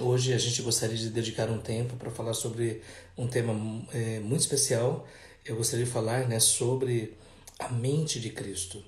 Hoje 0.00 0.32
a 0.32 0.38
gente 0.38 0.60
gostaria 0.62 0.96
de 0.96 1.08
dedicar 1.08 1.48
um 1.50 1.58
tempo 1.58 1.94
para 1.96 2.10
falar 2.10 2.34
sobre 2.34 2.82
um 3.16 3.28
tema 3.28 3.52
é, 3.92 4.18
muito 4.18 4.40
especial. 4.40 5.06
Eu 5.44 5.54
gostaria 5.54 5.84
de 5.84 5.90
falar 5.90 6.26
né, 6.26 6.40
sobre 6.40 7.16
a 7.60 7.68
mente 7.68 8.18
de 8.18 8.30
Cristo. 8.30 8.82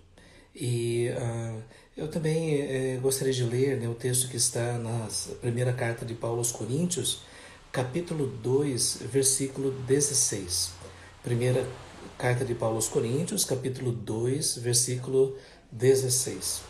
E 0.54 1.08
uh, 1.10 1.62
eu 1.96 2.08
também 2.08 2.60
é, 2.60 2.98
gostaria 3.00 3.32
de 3.32 3.44
ler 3.44 3.78
né, 3.78 3.88
o 3.88 3.94
texto 3.94 4.28
que 4.28 4.36
está 4.36 4.78
na 4.78 5.06
primeira 5.40 5.72
carta 5.72 6.04
de 6.04 6.14
Paulo 6.14 6.38
aos 6.38 6.50
Coríntios, 6.50 7.22
capítulo 7.70 8.26
2, 8.26 9.02
versículo 9.12 9.70
16. 9.86 10.72
Primeira 11.22 11.64
carta 12.18 12.44
de 12.44 12.54
Paulo 12.54 12.76
aos 12.76 12.88
Coríntios, 12.88 13.44
capítulo 13.44 13.92
2, 13.92 14.58
versículo 14.58 15.36
16, 15.70 16.62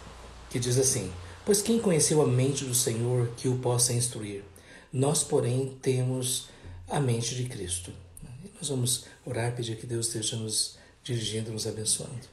que 0.50 0.59
diz 0.59 0.79
assim: 0.79 1.11
Pois 1.45 1.62
quem 1.62 1.79
conheceu 1.79 2.20
a 2.20 2.27
mente 2.27 2.64
do 2.64 2.75
Senhor 2.75 3.29
que 3.36 3.48
o 3.48 3.59
possa 3.59 3.93
instruir? 3.93 4.45
Nós, 4.93 5.25
porém, 5.25 5.79
temos 5.80 6.48
a 6.88 7.01
mente 7.01 7.34
de 7.34 7.45
Cristo. 7.45 7.92
Nós 8.56 8.69
vamos 8.69 9.05
orar, 9.24 9.56
pedir 9.56 9.77
que 9.77 9.87
Deus 9.87 10.09
esteja 10.09 10.37
nos 10.37 10.77
dirigindo, 11.02 11.51
nos 11.51 11.66
abençoando. 11.66 12.29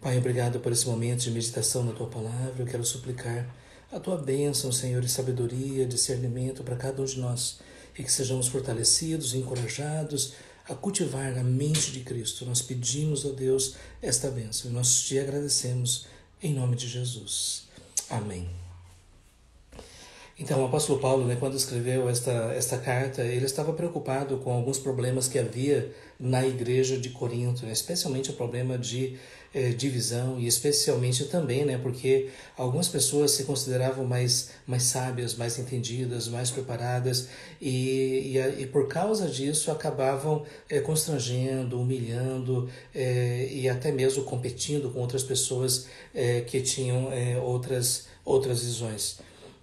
Pai, 0.00 0.16
obrigado 0.16 0.58
por 0.58 0.72
esse 0.72 0.86
momento 0.86 1.20
de 1.20 1.30
meditação 1.30 1.84
na 1.84 1.92
tua 1.92 2.06
palavra. 2.06 2.54
Eu 2.58 2.66
quero 2.66 2.84
suplicar 2.84 3.54
a 3.92 4.00
tua 4.00 4.16
bênção, 4.16 4.72
Senhor, 4.72 5.04
e 5.04 5.08
sabedoria, 5.08 5.84
discernimento 5.84 6.62
para 6.64 6.76
cada 6.76 7.02
um 7.02 7.04
de 7.04 7.20
nós 7.20 7.60
e 7.98 8.02
que 8.02 8.10
sejamos 8.10 8.48
fortalecidos, 8.48 9.34
encorajados 9.34 10.32
a 10.66 10.74
cultivar 10.74 11.36
a 11.36 11.44
mente 11.44 11.92
de 11.92 12.00
Cristo. 12.00 12.46
Nós 12.46 12.62
pedimos 12.62 13.26
a 13.26 13.30
Deus 13.30 13.74
esta 14.00 14.30
bênção 14.30 14.70
e 14.70 14.74
nós 14.74 15.02
te 15.02 15.18
agradecemos 15.18 16.06
em 16.42 16.54
nome 16.54 16.76
de 16.76 16.88
Jesus. 16.88 17.68
Amém. 18.10 18.48
Então, 20.38 20.62
o 20.62 20.66
apóstolo 20.66 20.98
Paulo, 20.98 21.26
né, 21.26 21.36
quando 21.38 21.54
escreveu 21.54 22.08
esta, 22.08 22.32
esta 22.54 22.78
carta, 22.78 23.22
ele 23.22 23.44
estava 23.44 23.74
preocupado 23.74 24.38
com 24.38 24.50
alguns 24.50 24.78
problemas 24.78 25.28
que 25.28 25.38
havia 25.38 25.94
na 26.18 26.46
igreja 26.46 26.98
de 26.98 27.10
Corinto, 27.10 27.66
né, 27.66 27.72
especialmente 27.72 28.30
o 28.30 28.32
problema 28.32 28.78
de 28.78 29.18
eh, 29.52 29.70
divisão 29.70 30.38
e 30.38 30.46
especialmente 30.46 31.24
também, 31.24 31.64
né, 31.64 31.76
porque 31.76 32.28
algumas 32.56 32.88
pessoas 32.88 33.32
se 33.32 33.44
consideravam 33.44 34.04
mais, 34.04 34.50
mais 34.66 34.84
sábias, 34.84 35.34
mais 35.34 35.58
entendidas, 35.58 36.28
mais 36.28 36.50
preparadas 36.50 37.28
e, 37.60 38.36
e, 38.36 38.62
e 38.62 38.66
por 38.66 38.86
causa 38.86 39.26
disso 39.28 39.70
acabavam 39.70 40.44
eh, 40.68 40.80
constrangendo, 40.80 41.80
humilhando 41.80 42.68
eh, 42.94 43.48
e 43.50 43.68
até 43.68 43.90
mesmo 43.90 44.22
competindo 44.24 44.90
com 44.90 45.00
outras 45.00 45.22
pessoas 45.22 45.86
que 46.46 46.60
tinham 46.60 47.08
outras, 47.42 48.06
outras 48.24 48.62
visões. 48.62 49.18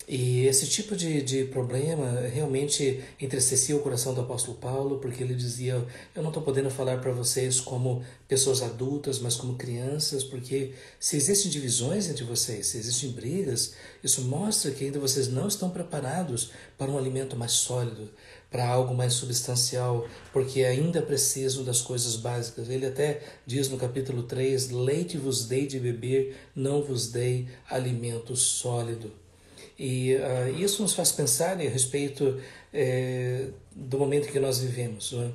E 0.09 0.45
esse 0.45 0.65
tipo 0.67 0.95
de, 0.95 1.21
de 1.21 1.43
problema 1.43 2.21
realmente 2.21 3.03
entristecia 3.19 3.75
o 3.75 3.81
coração 3.81 4.13
do 4.13 4.21
apóstolo 4.21 4.57
Paulo, 4.57 4.99
porque 4.99 5.21
ele 5.21 5.35
dizia: 5.35 5.85
Eu 6.15 6.21
não 6.21 6.29
estou 6.29 6.41
podendo 6.41 6.69
falar 6.71 7.01
para 7.01 7.11
vocês 7.11 7.59
como 7.59 8.01
pessoas 8.25 8.61
adultas, 8.61 9.19
mas 9.19 9.35
como 9.35 9.55
crianças, 9.55 10.23
porque 10.23 10.71
se 10.97 11.17
existem 11.17 11.51
divisões 11.51 12.09
entre 12.09 12.23
vocês, 12.23 12.67
se 12.67 12.77
existem 12.77 13.11
brigas, 13.11 13.73
isso 14.01 14.21
mostra 14.21 14.71
que 14.71 14.85
ainda 14.85 14.97
vocês 14.97 15.27
não 15.27 15.49
estão 15.49 15.69
preparados 15.69 16.51
para 16.77 16.89
um 16.89 16.97
alimento 16.97 17.35
mais 17.35 17.51
sólido, 17.51 18.09
para 18.49 18.65
algo 18.65 18.95
mais 18.95 19.11
substancial, 19.11 20.07
porque 20.31 20.63
ainda 20.63 21.01
precisam 21.01 21.65
das 21.65 21.81
coisas 21.81 22.15
básicas. 22.15 22.69
Ele 22.69 22.85
até 22.85 23.23
diz 23.45 23.67
no 23.67 23.77
capítulo 23.77 24.23
3: 24.23 24.69
Leite 24.69 25.17
vos 25.17 25.47
dei 25.47 25.67
de 25.67 25.81
beber, 25.81 26.37
não 26.55 26.81
vos 26.81 27.11
dei 27.11 27.49
alimento 27.69 28.37
sólido. 28.37 29.26
E 29.79 30.15
uh, 30.15 30.59
isso 30.59 30.81
nos 30.81 30.93
faz 30.93 31.11
pensar 31.11 31.57
a 31.57 31.69
respeito 31.69 32.39
eh, 32.79 33.47
do 33.75 33.97
momento 33.97 34.27
que 34.27 34.39
nós 34.39 34.59
vivemos. 34.59 35.11
Uh, 35.11 35.27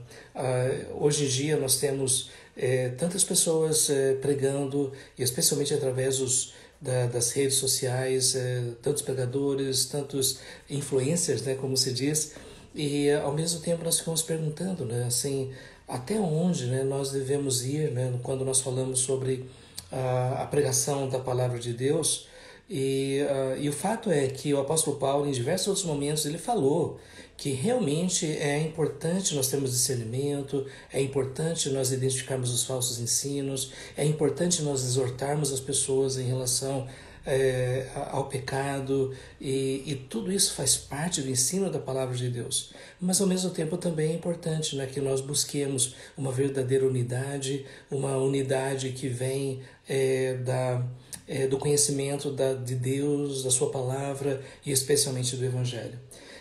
hoje 1.01 1.25
em 1.25 1.29
dia 1.29 1.57
nós 1.57 1.77
temos 1.77 2.31
eh, 2.57 2.91
tantas 2.91 3.25
pessoas 3.25 3.91
eh, 3.91 4.15
pregando, 4.21 4.93
e 5.19 5.23
especialmente 5.23 5.73
através 5.75 6.19
dos, 6.19 6.55
da, 6.81 7.07
das 7.07 7.33
redes 7.33 7.57
sociais, 7.57 8.37
tantos 8.83 9.03
pregadores, 9.03 9.87
tantos 9.87 10.39
influencers, 10.69 11.43
né, 11.43 11.55
como 11.55 11.77
se 11.77 11.93
diz, 11.93 12.33
e 12.75 13.11
ao 13.11 13.33
mesmo 13.33 13.61
tempo 13.61 13.83
nós 13.85 13.99
ficamos 13.99 14.23
perguntando, 14.23 14.85
né, 14.85 15.05
assim, 15.05 15.51
até 15.89 16.21
onde 16.21 16.67
né, 16.67 16.85
nós 16.85 17.11
devemos 17.11 17.65
ir 17.65 17.91
né, 17.91 18.13
quando 18.23 18.45
nós 18.45 18.61
falamos 18.61 19.01
sobre 19.01 19.49
a, 19.91 20.43
a 20.43 20.47
pregação 20.47 21.09
da 21.09 21.19
palavra 21.19 21.59
de 21.59 21.73
Deus, 21.73 22.29
e, 22.75 23.21
uh, 23.23 23.61
e 23.61 23.69
o 23.69 23.73
fato 23.73 24.11
é 24.11 24.27
que 24.29 24.55
o 24.55 24.59
apóstolo 24.59 24.97
Paulo, 24.97 25.29
em 25.29 25.31
diversos 25.31 25.69
outros 25.69 25.85
momentos, 25.85 26.25
ele 26.25 26.39
falou 26.39 26.99
que 27.37 27.51
realmente 27.51 28.25
é 28.25 28.59
importante 28.63 29.35
nós 29.35 29.49
termos 29.49 29.73
discernimento, 29.73 30.65
é 30.91 30.99
importante 30.99 31.69
nós 31.69 31.93
identificarmos 31.93 32.51
os 32.51 32.65
falsos 32.65 32.99
ensinos, 32.99 33.73
é 33.95 34.07
importante 34.07 34.63
nós 34.63 34.83
exortarmos 34.85 35.53
as 35.53 35.61
pessoas 35.61 36.17
em 36.17 36.23
relação 36.23 36.89
é, 37.27 37.89
ao 38.11 38.25
pecado, 38.25 39.15
e, 39.39 39.83
e, 39.87 40.07
tudo 40.09 40.33
isso 40.33 40.55
faz 40.55 40.75
parte 40.75 41.21
do 41.21 41.29
ensino 41.29 41.71
da 41.71 41.79
palavra 41.79 42.17
de 42.17 42.31
Deus. 42.31 42.73
Mas 42.99 43.21
ao 43.21 43.27
mesmo 43.27 43.51
tempo 43.51 43.77
também 43.77 44.13
é 44.13 44.15
importante 44.15 44.77
né, 44.77 44.87
que 44.87 45.01
nós 45.01 45.21
busquemos 45.21 45.95
uma 46.17 46.33
verdadeira 46.33 46.87
unidade, 46.87 47.67
uma 47.91 48.17
unidade 48.17 48.93
que 48.93 49.09
vem 49.09 49.61
é, 49.87 50.35
da 50.39 50.83
é, 51.27 51.47
do 51.47 51.59
conhecimento 51.59 52.31
da, 52.31 52.55
de 52.55 52.75
Deus, 52.75 53.43
da 53.43 53.51
sua 53.51 53.71
palavra 53.71 54.43
e 54.65 54.71
especialmente 54.71 55.37
do 55.37 55.45
Evangelho. 55.45 55.99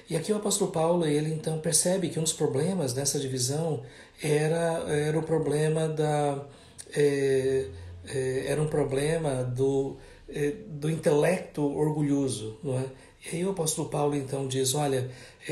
E 0.09 0.15
aqui 0.15 0.31
o 0.31 0.35
apóstolo 0.35 0.71
Paulo, 0.71 1.05
ele 1.05 1.33
então 1.33 1.59
percebe 1.59 2.09
que 2.09 2.19
um 2.19 2.23
dos 2.23 2.33
problemas 2.33 2.93
dessa 2.93 3.19
divisão 3.19 3.81
era, 4.21 4.83
era 4.89 5.17
o 5.17 5.23
problema 5.23 5.87
da... 5.87 6.45
É, 6.93 7.65
é, 8.07 8.45
era 8.47 8.61
um 8.61 8.67
problema 8.67 9.43
do, 9.43 9.97
é, 10.27 10.53
do 10.67 10.89
intelecto 10.89 11.61
orgulhoso, 11.61 12.57
não 12.63 12.79
é? 12.79 12.85
E 13.23 13.35
aí 13.35 13.45
o 13.45 13.51
apóstolo 13.51 13.87
Paulo 13.87 14.15
então 14.15 14.47
diz, 14.47 14.73
olha, 14.73 15.09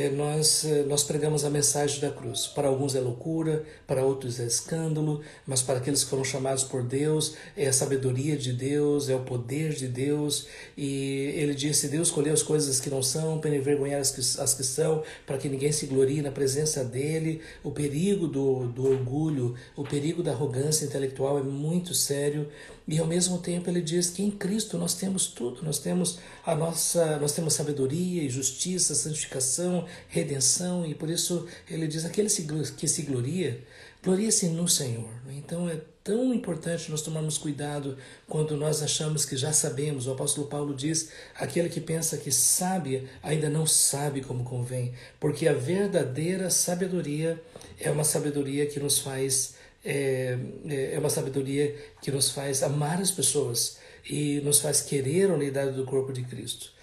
nós, 0.10 0.66
é, 0.66 0.84
nós 0.84 1.04
pregamos 1.04 1.44
a 1.44 1.50
mensagem 1.50 2.00
da 2.00 2.12
cruz. 2.12 2.46
Para 2.46 2.68
alguns 2.68 2.94
é 2.94 3.00
loucura, 3.00 3.64
para 3.88 4.06
outros 4.06 4.40
é 4.40 4.46
escândalo, 4.46 5.22
mas 5.48 5.64
para 5.64 5.80
aqueles 5.80 6.04
que 6.04 6.10
foram 6.10 6.24
chamados 6.24 6.64
por 6.64 6.84
Deus, 6.84 7.36
é 7.58 7.68
a 7.68 7.74
sabedoria 7.74 8.38
de 8.38 8.54
Deus, 8.54 9.10
é 9.10 9.16
o 9.16 9.22
poder 9.22 9.74
de 9.74 9.88
Deus. 9.88 10.48
E 10.78 11.32
ele 11.36 11.56
disse: 11.56 11.88
Deus 11.88 12.10
escolheu 12.10 12.34
as 12.34 12.44
coisas 12.44 12.80
que 12.80 12.90
não 12.90 13.02
são, 13.02 13.40
para 13.40 13.56
envergonhar 13.56 14.00
as 14.00 14.12
que, 14.12 14.20
as 14.42 14.54
que 14.54 14.64
são, 14.64 15.04
para 15.26 15.38
que 15.38 15.50
ninguém 15.50 15.72
se 15.72 15.88
glorie 15.88 16.22
na 16.22 16.32
presença 16.32 16.84
dele. 16.84 17.42
O 17.64 17.72
perigo 17.72 18.28
do, 18.28 18.68
do 18.68 18.88
orgulho, 18.88 19.56
o 19.76 19.84
perigo 19.84 20.22
da 20.22 20.32
arrogância 20.32 20.86
intelectual 20.86 21.40
é 21.40 21.44
muito 21.44 21.96
sério. 21.96 22.48
E 22.92 22.98
ao 22.98 23.06
mesmo 23.06 23.38
tempo 23.38 23.70
ele 23.70 23.84
diz 23.84 24.10
que 24.10 24.24
em 24.24 24.32
Cristo 24.32 24.76
nós 24.76 24.96
temos 24.96 25.28
tudo, 25.28 25.64
nós 25.64 25.78
temos 25.78 26.18
a 26.44 26.56
nossa, 26.56 27.20
nós 27.20 27.34
temos 27.34 27.54
sabedoria 27.54 28.24
e 28.24 28.30
justiça, 28.30 28.96
santificação, 28.96 29.79
redenção, 30.08 30.86
e 30.86 30.94
por 30.96 31.10
isso 31.10 31.48
ele 31.70 31.88
diz: 31.88 32.06
aquele 32.06 32.30
que 32.30 32.88
se 32.88 33.02
gloria, 33.04 33.60
gloria-se 34.04 34.48
no 34.48 34.68
Senhor. 34.68 35.10
Então 35.30 35.70
é 35.70 35.80
tão 36.04 36.34
importante 36.34 36.90
nós 36.90 37.02
tomarmos 37.02 37.38
cuidado 37.38 37.98
quando 38.28 38.58
nós 38.58 38.82
achamos 38.82 39.26
que 39.26 39.38
já 39.38 39.54
sabemos. 39.54 40.08
O 40.08 40.12
apóstolo 40.12 40.48
Paulo 40.48 40.74
diz: 40.74 41.10
aquele 41.36 41.70
que 41.70 41.80
pensa 41.80 42.18
que 42.18 42.32
sabe, 42.32 43.08
ainda 43.22 43.50
não 43.50 43.66
sabe 43.66 44.22
como 44.22 44.44
convém, 44.44 44.94
porque 45.20 45.48
a 45.48 45.54
verdadeira 45.54 46.50
sabedoria 46.50 47.42
é 47.80 47.92
uma 47.92 48.04
sabedoria 48.04 48.66
que 48.66 48.80
nos 48.80 49.00
faz. 49.00 49.56
É, 49.86 50.38
é, 50.68 50.96
é 50.96 51.00
uma 51.00 51.10
sabedoria 51.10 51.74
que 52.02 52.12
nos 52.12 52.32
faz 52.32 52.64
amar 52.64 53.00
as 53.00 53.12
pessoas 53.12 53.78
e 54.10 54.42
nos 54.42 54.60
faz 54.60 54.82
querer 54.82 55.30
a 55.30 55.34
unidade 55.34 55.72
do 55.72 55.86
corpo 55.86 56.12
de 56.12 56.24
Cristo. 56.24 56.74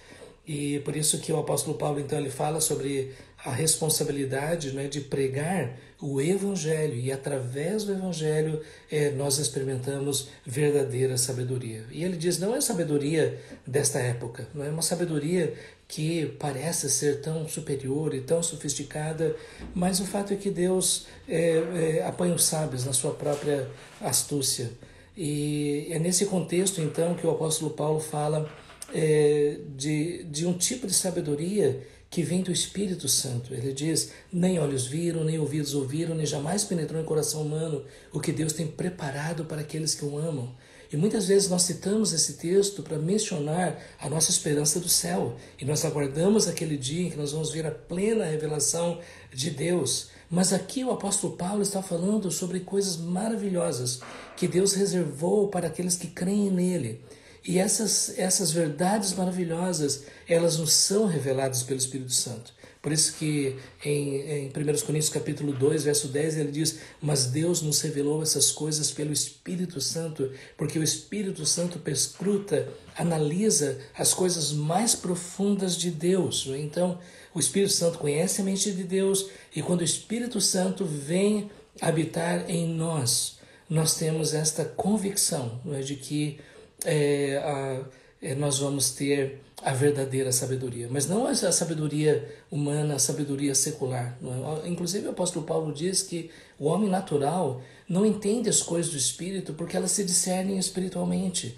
E 0.47 0.79
por 0.81 0.95
isso 0.95 1.19
que 1.19 1.33
o 1.33 1.39
apóstolo 1.39 1.77
Paulo 1.77 1.99
então 1.99 2.19
ele 2.19 2.31
fala 2.31 2.61
sobre 2.61 3.12
a 3.45 3.51
responsabilidade 3.51 4.72
né, 4.72 4.87
de 4.87 5.01
pregar 5.01 5.77
o 6.01 6.21
Evangelho 6.21 6.95
e 6.95 7.10
através 7.10 7.84
do 7.84 7.93
Evangelho 7.93 8.60
é, 8.91 9.10
nós 9.10 9.39
experimentamos 9.39 10.28
verdadeira 10.45 11.19
sabedoria. 11.19 11.84
E 11.91 12.04
ele 12.04 12.16
diz 12.16 12.39
não 12.39 12.54
é 12.54 12.60
sabedoria 12.60 13.41
desta 13.66 13.98
época, 13.98 14.47
não 14.54 14.65
é 14.65 14.69
uma 14.69 14.83
sabedoria 14.83 15.53
que 15.89 16.27
parece 16.39 16.89
ser 16.91 17.21
tão 17.21 17.48
superior 17.48 18.15
e 18.15 18.21
tão 18.21 18.43
sofisticada, 18.43 19.34
mas 19.75 20.01
o 20.01 20.04
fato 20.04 20.33
é 20.33 20.37
que 20.37 20.51
Deus 20.51 21.07
é, 21.28 21.98
é, 21.98 22.04
apanha 22.07 22.34
os 22.34 22.45
sábios 22.45 22.84
na 22.84 22.93
sua 22.93 23.13
própria 23.13 23.69
astúcia. 24.01 24.71
E 25.16 25.89
é 25.91 25.98
nesse 25.98 26.27
contexto 26.27 26.81
então 26.81 27.15
que 27.15 27.27
o 27.27 27.31
apóstolo 27.31 27.71
Paulo 27.71 28.01
fala 28.01 28.51
é, 28.94 29.59
de, 29.77 30.24
de 30.24 30.47
um 30.47 30.53
tipo 30.53 30.86
de 30.86 30.94
sabedoria 30.94 31.83
que 32.09 32.22
vem 32.22 32.42
do 32.42 32.53
Espírito 32.53 33.09
Santo. 33.09 33.53
Ele 33.53 33.72
diz: 33.72 34.12
nem 34.33 34.59
olhos 34.59 34.86
viram, 34.86 35.24
nem 35.24 35.38
ouvidos 35.38 35.74
ouviram, 35.74 36.15
nem 36.15 36.27
jamais 36.27 36.65
penetrou 36.65 37.00
em 37.00 37.04
coração 37.04 37.42
humano 37.42 37.84
o 38.12 38.21
que 38.21 38.33
Deus 38.33 38.53
tem 38.53 38.66
preparado 38.66 39.44
para 39.44 39.60
aqueles 39.60 39.94
que 39.94 40.04
o 40.04 40.16
amam. 40.16 40.54
E 40.92 40.97
muitas 40.97 41.27
vezes 41.27 41.50
nós 41.50 41.62
citamos 41.62 42.12
esse 42.12 42.34
texto 42.34 42.83
para 42.83 42.97
mencionar 42.97 43.77
a 43.98 44.09
nossa 44.09 44.30
esperança 44.30 44.78
do 44.78 44.88
céu. 44.88 45.36
E 45.60 45.65
nós 45.65 45.84
aguardamos 45.84 46.47
aquele 46.47 46.77
dia 46.77 47.06
em 47.06 47.10
que 47.10 47.16
nós 47.16 47.33
vamos 47.33 47.50
ver 47.50 47.66
a 47.66 47.72
plena 47.72 48.24
revelação 48.24 49.00
de 49.33 49.50
Deus. 49.50 50.10
Mas 50.30 50.53
aqui 50.53 50.84
o 50.84 50.92
apóstolo 50.92 51.36
Paulo 51.36 51.62
está 51.62 51.83
falando 51.83 52.30
sobre 52.30 52.60
coisas 52.60 52.97
maravilhosas 52.97 54.00
que 54.36 54.47
Deus 54.47 54.74
reservou 54.74 55.48
para 55.48 55.66
aqueles 55.66 55.97
que 55.97 56.06
creem 56.06 56.50
nele. 56.50 57.00
E 57.47 57.59
essas, 57.59 58.19
essas 58.19 58.51
verdades 58.51 59.13
maravilhosas, 59.13 60.03
elas 60.28 60.57
nos 60.57 60.72
são 60.72 61.07
reveladas 61.07 61.63
pelo 61.63 61.78
Espírito 61.78 62.13
Santo. 62.13 62.53
Por 62.83 62.93
isso 62.93 63.15
que 63.15 63.57
em, 63.84 64.21
em 64.21 64.47
1 64.48 64.53
Coríntios 64.53 65.09
capítulo 65.09 65.53
2, 65.53 65.84
verso 65.84 66.09
10, 66.09 66.39
ele 66.39 66.53
diz, 66.53 66.78
mas 67.01 67.27
Deus 67.27 67.63
nos 67.63 67.81
revelou 67.81 68.22
essas 68.22 68.51
coisas 68.51 68.91
pelo 68.91 69.13
Espírito 69.13 69.81
Santo, 69.81 70.31
porque 70.57 70.78
o 70.78 70.83
Espírito 70.83 71.45
Santo 71.47 71.78
perscruta, 71.78 72.69
analisa 72.97 73.78
as 73.97 74.13
coisas 74.13 74.53
mais 74.53 74.95
profundas 74.95 75.77
de 75.77 75.91
Deus. 75.91 76.48
Então, 76.48 76.98
o 77.34 77.41
Espírito 77.41 77.72
Santo 77.72 77.98
conhece 77.98 78.41
a 78.41 78.45
mente 78.45 78.72
de 78.72 78.84
Deus, 78.84 79.28
e 79.54 79.63
quando 79.63 79.81
o 79.81 79.84
Espírito 79.84 80.41
Santo 80.41 80.84
vem 80.84 81.51
habitar 81.81 82.48
em 82.48 82.69
nós, 82.69 83.37
nós 83.69 83.97
temos 83.97 84.33
esta 84.33 84.65
convicção 84.65 85.60
é, 85.72 85.81
de 85.81 85.97
que 85.97 86.39
é, 86.84 87.37
a, 87.39 87.84
é, 88.23 88.34
nós 88.34 88.59
vamos 88.59 88.91
ter 88.91 89.41
a 89.63 89.73
verdadeira 89.73 90.31
sabedoria, 90.33 90.87
mas 90.91 91.09
não 91.09 91.27
a 91.27 91.34
sabedoria 91.34 92.28
humana, 92.51 92.97
a 92.97 92.99
sabedoria 92.99 93.55
secular. 93.55 94.17
É? 94.65 94.69
Inclusive 94.69 95.07
o 95.07 95.11
apóstolo 95.11 95.47
Paulo 95.47 95.73
diz 95.73 96.03
que 96.03 96.31
o 96.59 96.67
homem 96.67 96.91
natural 96.91 97.63
não 97.89 98.05
entende 98.05 98.49
as 98.49 98.63
coisas 98.63 98.93
do 98.93 98.99
Espírito 98.99 99.55
porque 99.55 99.77
elas 99.77 99.93
se 99.93 100.05
discernem 100.05 100.59
espiritualmente. 100.59 101.57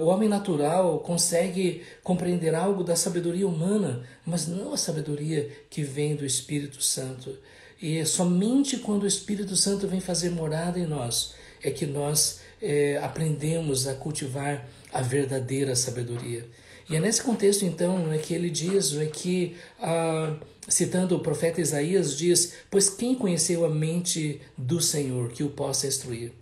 o 0.00 0.06
homem 0.06 0.28
natural 0.28 0.98
consegue 1.00 1.82
compreender 2.04 2.54
algo 2.54 2.84
da 2.84 2.94
sabedoria 2.94 3.48
humana, 3.48 4.02
mas 4.24 4.46
não 4.46 4.74
a 4.74 4.76
sabedoria 4.76 5.50
que 5.70 5.82
vem 5.82 6.14
do 6.14 6.26
Espírito 6.26 6.82
Santo. 6.82 7.36
E 7.80 8.04
somente 8.04 8.78
quando 8.78 9.02
o 9.02 9.06
Espírito 9.06 9.54
Santo 9.56 9.86
vem 9.86 10.00
fazer 10.00 10.30
morada 10.30 10.78
em 10.78 10.86
nós 10.86 11.34
é 11.62 11.70
que 11.70 11.86
nós 11.86 12.40
é, 12.60 12.98
aprendemos 13.02 13.86
a 13.86 13.94
cultivar 13.94 14.66
a 14.92 15.02
verdadeira 15.02 15.74
sabedoria. 15.74 16.46
E 16.88 16.94
é 16.94 17.00
nesse 17.00 17.22
contexto, 17.22 17.64
então, 17.64 18.12
é 18.12 18.18
que 18.18 18.32
ele 18.32 18.48
diz 18.48 18.94
é 18.96 19.06
que, 19.06 19.56
ah, 19.80 20.36
citando 20.68 21.16
o 21.16 21.20
profeta 21.20 21.60
Isaías, 21.60 22.16
diz: 22.16 22.54
Pois 22.70 22.88
quem 22.88 23.14
conheceu 23.14 23.64
a 23.64 23.68
mente 23.68 24.40
do 24.56 24.80
Senhor 24.80 25.30
que 25.30 25.42
o 25.42 25.48
possa 25.48 25.88
instruir? 25.88 26.32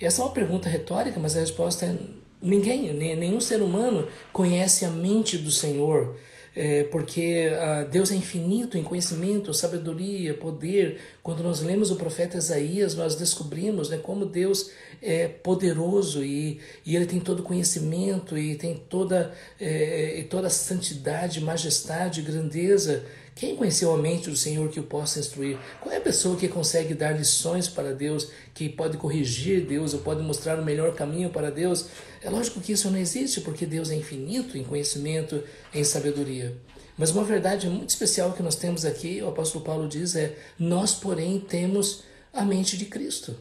Essa 0.00 0.22
é 0.22 0.24
uma 0.24 0.32
pergunta 0.32 0.68
retórica, 0.68 1.20
mas 1.20 1.36
a 1.36 1.40
resposta 1.40 1.86
é: 1.86 1.96
ninguém, 2.42 2.92
nenhum 2.92 3.40
ser 3.40 3.62
humano 3.62 4.08
conhece 4.32 4.84
a 4.84 4.90
mente 4.90 5.38
do 5.38 5.52
Senhor 5.52 6.16
é, 6.54 6.84
porque 6.84 7.50
ah, 7.58 7.84
Deus 7.84 8.10
é 8.10 8.14
infinito 8.14 8.76
em 8.76 8.82
conhecimento, 8.82 9.54
sabedoria, 9.54 10.34
poder. 10.34 11.00
Quando 11.22 11.42
nós 11.42 11.60
lemos 11.60 11.90
o 11.90 11.96
profeta 11.96 12.36
Isaías, 12.36 12.94
nós 12.94 13.14
descobrimos 13.14 13.88
né, 13.88 13.96
como 13.96 14.26
Deus 14.26 14.70
é 15.00 15.28
poderoso 15.28 16.22
e, 16.22 16.60
e 16.84 16.94
Ele 16.94 17.06
tem 17.06 17.20
todo 17.20 17.42
conhecimento 17.42 18.36
e 18.36 18.54
tem 18.56 18.74
toda, 18.74 19.32
é, 19.58 20.20
e 20.20 20.24
toda 20.24 20.50
santidade, 20.50 21.40
majestade, 21.40 22.20
grandeza. 22.20 23.04
Quem 23.34 23.56
conheceu 23.56 23.92
a 23.92 23.98
mente 23.98 24.28
do 24.28 24.36
Senhor 24.36 24.68
que 24.68 24.78
o 24.78 24.84
possa 24.84 25.18
instruir? 25.18 25.58
Qual 25.80 25.92
é 25.92 25.96
a 25.98 26.02
pessoa 26.02 26.36
que 26.36 26.48
consegue 26.48 26.94
dar 26.94 27.12
lições 27.12 27.66
para 27.66 27.94
Deus, 27.94 28.28
que 28.52 28.68
pode 28.68 28.98
corrigir 28.98 29.66
Deus 29.66 29.94
ou 29.94 30.00
pode 30.00 30.22
mostrar 30.22 30.60
o 30.60 30.64
melhor 30.64 30.94
caminho 30.94 31.30
para 31.30 31.50
Deus? 31.50 31.86
É 32.22 32.28
lógico 32.28 32.60
que 32.60 32.72
isso 32.72 32.90
não 32.90 32.98
existe, 32.98 33.40
porque 33.40 33.64
Deus 33.64 33.90
é 33.90 33.94
infinito 33.94 34.56
em 34.56 34.64
conhecimento, 34.64 35.42
em 35.72 35.82
sabedoria. 35.82 36.56
Mas 36.96 37.10
uma 37.10 37.24
verdade 37.24 37.68
muito 37.68 37.88
especial 37.88 38.32
que 38.32 38.42
nós 38.42 38.54
temos 38.54 38.84
aqui, 38.84 39.22
o 39.22 39.28
apóstolo 39.28 39.64
Paulo 39.64 39.88
diz, 39.88 40.14
é: 40.14 40.36
nós, 40.58 40.94
porém, 40.94 41.40
temos 41.40 42.04
a 42.32 42.44
mente 42.44 42.76
de 42.76 42.84
Cristo. 42.84 43.34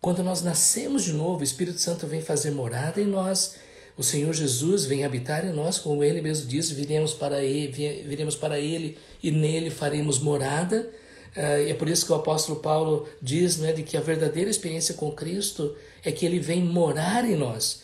Quando 0.00 0.22
nós 0.22 0.42
nascemos 0.42 1.04
de 1.04 1.12
novo, 1.12 1.40
o 1.40 1.44
Espírito 1.44 1.78
Santo 1.78 2.06
vem 2.06 2.20
fazer 2.20 2.50
morada 2.50 3.00
em 3.00 3.06
nós 3.06 3.54
o 3.96 4.02
Senhor 4.02 4.32
Jesus 4.32 4.86
vem 4.86 5.04
habitar 5.04 5.44
em 5.44 5.52
nós, 5.52 5.78
como 5.78 6.02
ele 6.02 6.22
mesmo 6.22 6.48
disse, 6.48 6.72
viremos 6.72 7.12
para 7.12 7.42
ele, 7.44 8.02
viremos 8.06 8.34
para 8.34 8.58
ele 8.58 8.96
e 9.22 9.30
nele 9.30 9.70
faremos 9.70 10.18
morada. 10.18 10.88
Uh, 11.36 11.68
é 11.68 11.74
por 11.74 11.88
isso 11.88 12.06
que 12.06 12.12
o 12.12 12.14
apóstolo 12.14 12.60
Paulo 12.60 13.06
diz 13.20 13.58
né, 13.58 13.72
de 13.72 13.82
que 13.82 13.96
a 13.96 14.00
verdadeira 14.00 14.50
experiência 14.50 14.94
com 14.94 15.10
Cristo 15.12 15.74
é 16.04 16.10
que 16.10 16.24
ele 16.24 16.38
vem 16.38 16.62
morar 16.62 17.24
em 17.24 17.36
nós. 17.36 17.82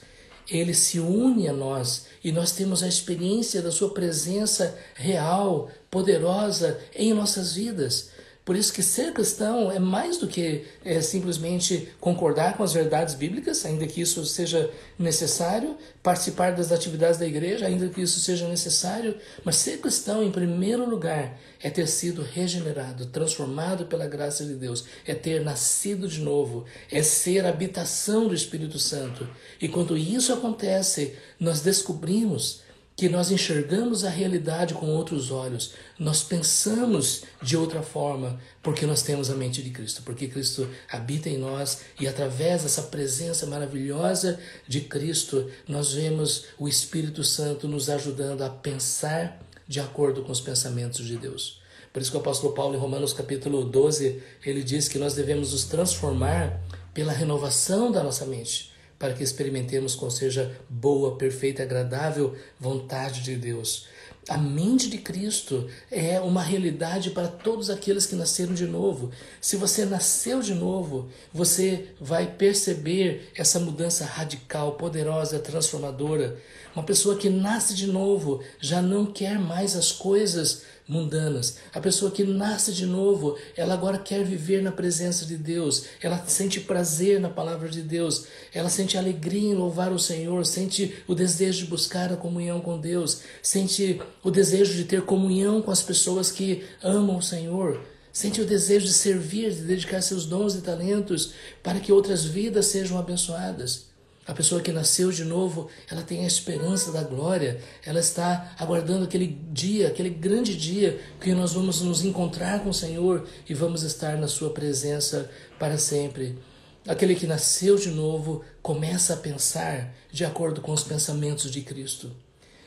Ele 0.51 0.73
se 0.73 0.99
une 0.99 1.47
a 1.47 1.53
nós 1.53 2.07
e 2.25 2.33
nós 2.33 2.53
temos 2.53 2.83
a 2.83 2.89
experiência 2.89 3.61
da 3.61 3.71
sua 3.71 3.93
presença 3.93 4.79
real, 4.95 5.71
poderosa 5.91 6.79
em 6.95 7.13
nossas 7.13 7.55
vidas. 7.55 8.11
Por 8.49 8.57
isso 8.57 8.73
que 8.73 8.83
ser 8.83 9.13
cristão 9.13 9.71
é 9.71 9.79
mais 9.79 10.17
do 10.17 10.27
que 10.27 10.65
é, 10.83 11.03
simplesmente 11.03 11.91
concordar 12.01 12.57
com 12.57 12.63
as 12.63 12.73
verdades 12.73 13.15
bíblicas, 13.15 13.67
ainda 13.67 13.87
que 13.87 14.01
isso 14.01 14.25
seja 14.25 14.71
necessário, 14.99 15.77
participar 16.03 16.53
das 16.53 16.73
atividades 16.73 17.19
da 17.19 17.27
igreja, 17.27 17.67
ainda 17.67 17.91
que 17.91 18.01
isso 18.01 18.19
seja 18.21 18.49
necessário, 18.49 19.15
mas 19.45 19.57
ser 19.57 19.77
cristão, 19.81 20.23
em 20.23 20.31
primeiro 20.31 20.89
lugar, 20.89 21.39
é 21.63 21.69
ter 21.69 21.87
sido 21.87 22.23
regenerado, 22.23 23.05
transformado 23.05 23.85
pela 23.85 24.07
graça 24.07 24.47
de 24.47 24.55
Deus, 24.55 24.87
é 25.07 25.13
ter 25.13 25.45
nascido 25.45 26.09
de 26.09 26.23
novo, 26.23 26.65
é 26.91 27.03
ser 27.03 27.45
habitação 27.45 28.29
do 28.29 28.35
Espírito 28.35 28.79
Santo. 28.79 29.29
E 29.61 29.69
quando 29.69 29.95
isso 29.95 30.33
acontece, 30.33 31.15
nós 31.39 31.61
descobrimos 31.61 32.63
que 32.99 33.09
nós 33.09 33.31
enxergamos 33.31 34.05
a 34.05 34.11
realidade 34.11 34.75
com 34.75 34.89
outros 34.89 35.31
olhos, 35.31 35.73
nós 35.97 36.25
pensamos 36.25 37.23
de 37.41 37.57
outra 37.57 37.81
forma, 37.81 38.41
porque 38.61 38.85
nós 38.87 39.03
temos 39.03 39.31
a 39.31 39.37
mente 39.37 39.63
de 39.63 39.71
Cristo, 39.71 40.03
porque 40.03 40.27
Cristo 40.27 40.69
habita 40.91 41.29
em 41.29 41.39
nós 41.39 41.83
e 42.01 42.09
através 42.09 42.65
dessa 42.65 42.83
presença 42.83 43.47
maravilhosa 43.47 44.41
de 44.67 44.81
Cristo, 44.81 45.49
nós 45.69 45.93
vemos 45.93 46.47
o 46.59 46.67
Espírito 46.67 47.23
Santo 47.23 47.69
nos 47.69 47.89
ajudando 47.89 48.43
a 48.43 48.51
pensar 48.51 49.41
de 49.69 49.79
acordo 49.79 50.25
com 50.25 50.33
os 50.33 50.41
pensamentos 50.41 51.07
de 51.07 51.17
Deus. 51.17 51.61
Por 51.93 52.03
isso 52.03 52.11
que 52.11 52.17
o 52.17 52.21
apóstolo 52.21 52.53
Paulo 52.53 52.75
em 52.75 52.81
Romanos 52.81 53.13
capítulo 53.13 53.65
12, 53.65 54.21
ele 54.45 54.65
diz 54.65 54.89
que 54.89 54.99
nós 54.99 55.15
devemos 55.15 55.53
nos 55.53 55.67
transformar 55.67 56.61
pela 56.93 57.13
renovação 57.13 57.93
da 57.93 58.03
nossa 58.03 58.27
mente 58.27 58.77
para 58.99 59.15
que 59.15 59.23
experimentemos 59.23 59.95
qual 59.95 60.11
seja 60.11 60.59
boa, 60.69 61.17
perfeita 61.17 61.63
agradável 61.63 62.35
vontade 62.59 63.23
de 63.23 63.37
Deus. 63.37 63.87
A 64.29 64.37
mente 64.37 64.91
de 64.91 64.99
Cristo 64.99 65.71
é 65.91 66.21
uma 66.21 66.43
realidade 66.43 67.13
para 67.13 67.29
todos 67.29 67.71
aqueles 67.71 68.05
que 68.05 68.15
nasceram 68.15 68.53
de 68.53 68.67
novo. 68.67 69.11
Se 69.41 69.57
você 69.57 69.87
nasceu 69.87 70.43
de 70.43 70.53
novo, 70.53 71.09
você 71.33 71.89
vai 71.99 72.27
perceber 72.27 73.31
essa 73.35 73.59
mudança 73.59 74.05
radical, 74.05 74.73
poderosa, 74.73 75.39
transformadora. 75.39 76.37
Uma 76.79 76.85
pessoa 76.85 77.17
que 77.17 77.29
nasce 77.29 77.75
de 77.75 77.89
novo 77.89 78.41
já 78.61 78.81
não 78.81 79.05
quer 79.05 79.37
mais 79.37 79.75
as 79.75 79.91
coisas 79.91 80.63
mundanas. 80.87 81.57
A 81.75 81.81
pessoa 81.81 82.09
que 82.09 82.23
nasce 82.23 82.73
de 82.73 82.87
novo, 82.87 83.37
ela 83.57 83.75
agora 83.75 83.99
quer 83.99 84.23
viver 84.23 84.63
na 84.63 84.71
presença 84.71 85.27
de 85.27 85.37
Deus, 85.37 85.87
ela 86.01 86.25
sente 86.29 86.61
prazer 86.61 87.19
na 87.19 87.29
palavra 87.29 87.69
de 87.69 87.83
Deus, 87.83 88.27
ela 88.55 88.71
sente 88.71 88.97
alegria 88.97 89.51
em 89.51 89.57
louvar 89.57 89.91
o 89.91 89.99
Senhor, 89.99 90.47
sente 90.47 90.95
o 91.09 91.17
desejo 91.17 91.65
de 91.65 91.71
buscar 91.71 92.13
a 92.13 92.17
comunhão 92.17 92.61
com 92.61 92.79
Deus, 92.79 93.23
sente 93.43 94.01
o 94.23 94.31
desejo 94.31 94.75
de 94.75 94.85
ter 94.85 95.03
comunhão 95.03 95.61
com 95.61 95.73
as 95.73 95.83
pessoas 95.83 96.31
que 96.31 96.63
amam 96.81 97.17
o 97.17 97.23
Senhor. 97.23 97.81
Sente 98.13 98.41
o 98.41 98.47
desejo 98.47 98.87
de 98.87 98.93
servir, 98.93 99.51
de 99.53 99.63
dedicar 99.63 100.01
seus 100.01 100.27
dons 100.27 100.55
e 100.55 100.61
talentos 100.61 101.33
para 101.61 101.81
que 101.81 101.93
outras 101.93 102.25
vidas 102.25 102.67
sejam 102.67 102.97
abençoadas. 102.97 103.88
A 104.29 104.35
pessoa 104.35 104.61
que 104.61 104.71
nasceu 104.71 105.11
de 105.11 105.25
novo, 105.25 105.71
ela 105.91 106.03
tem 106.03 106.23
a 106.23 106.27
esperança 106.27 106.93
da 106.93 107.03
glória, 107.03 107.63
ela 107.83 107.99
está 107.99 108.55
aguardando 108.59 109.05
aquele 109.05 109.27
dia, 109.51 109.89
aquele 109.89 110.11
grande 110.11 110.55
dia 110.55 111.01
que 111.19 111.33
nós 111.33 111.55
vamos 111.55 111.81
nos 111.81 112.05
encontrar 112.05 112.63
com 112.63 112.69
o 112.69 112.75
Senhor 112.75 113.27
e 113.49 113.55
vamos 113.55 113.83
estar 113.83 114.19
na 114.19 114.29
Sua 114.29 114.51
presença 114.51 115.31
para 115.59 115.79
sempre. 115.79 116.39
Aquele 116.87 117.15
que 117.15 117.27
nasceu 117.27 117.77
de 117.77 117.89
novo 117.89 118.45
começa 118.61 119.15
a 119.15 119.17
pensar 119.17 119.95
de 120.13 120.27
acordo 120.27 120.61
com 120.61 120.73
os 120.73 120.85
pensamentos 120.85 121.51
de 121.51 121.63
Cristo. 121.63 122.15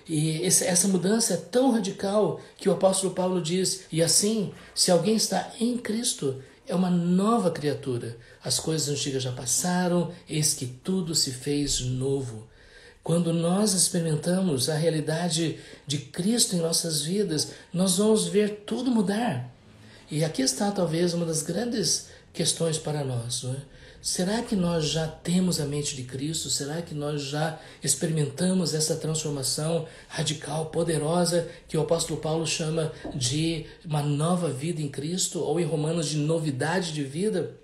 E 0.10 0.44
essa 0.44 0.88
mudança 0.88 1.36
é 1.36 1.38
tão 1.38 1.72
radical 1.72 2.42
que 2.58 2.70
o 2.70 2.74
apóstolo 2.74 3.14
Paulo 3.14 3.40
diz: 3.40 3.82
e 3.92 4.02
assim, 4.02 4.52
se 4.74 4.90
alguém 4.90 5.16
está 5.16 5.54
em 5.60 5.78
Cristo, 5.78 6.42
é 6.72 6.76
uma 6.76 6.90
nova 6.90 7.52
criatura. 7.52 8.18
As 8.44 8.60
coisas 8.60 8.88
antigas 8.88 9.24
já 9.24 9.32
passaram, 9.32 10.12
eis 10.28 10.54
que 10.54 10.66
tudo 10.66 11.14
se 11.14 11.32
fez 11.32 11.82
novo. 11.82 12.48
Quando 13.04 13.34
nós 13.34 13.74
experimentamos 13.74 14.70
a 14.70 14.76
realidade 14.76 15.60
de 15.86 15.98
Cristo 15.98 16.56
em 16.56 16.60
nossas 16.60 17.02
vidas, 17.02 17.52
nós 17.74 17.98
vamos 17.98 18.28
ver 18.28 18.64
tudo 18.66 18.90
mudar. 18.92 19.54
E 20.10 20.24
aqui 20.24 20.42
está 20.42 20.72
talvez 20.72 21.14
uma 21.14 21.26
das 21.26 21.42
grandes 21.42 22.08
questões 22.32 22.78
para 22.78 23.04
nós. 23.04 23.44
É? 23.44 23.81
Será 24.02 24.42
que 24.42 24.56
nós 24.56 24.86
já 24.86 25.06
temos 25.06 25.62
a 25.62 25.66
mente 25.66 25.96
de 25.96 26.02
Cristo? 26.02 26.50
Será 26.50 26.82
que 26.82 26.96
nós 26.96 27.22
já 27.22 27.60
experimentamos 27.84 28.74
essa 28.74 28.96
transformação 28.96 29.88
radical, 30.08 30.72
poderosa, 30.72 31.48
que 31.68 31.78
o 31.78 31.82
apóstolo 31.82 32.20
Paulo 32.20 32.48
chama 32.48 32.92
de 33.14 33.68
uma 33.86 34.02
nova 34.02 34.50
vida 34.50 34.82
em 34.82 34.90
Cristo, 34.90 35.40
ou 35.40 35.60
em 35.60 35.66
Romanos 35.66 36.08
de 36.08 36.18
novidade 36.18 36.94
de 36.94 37.04
vida? 37.04 37.56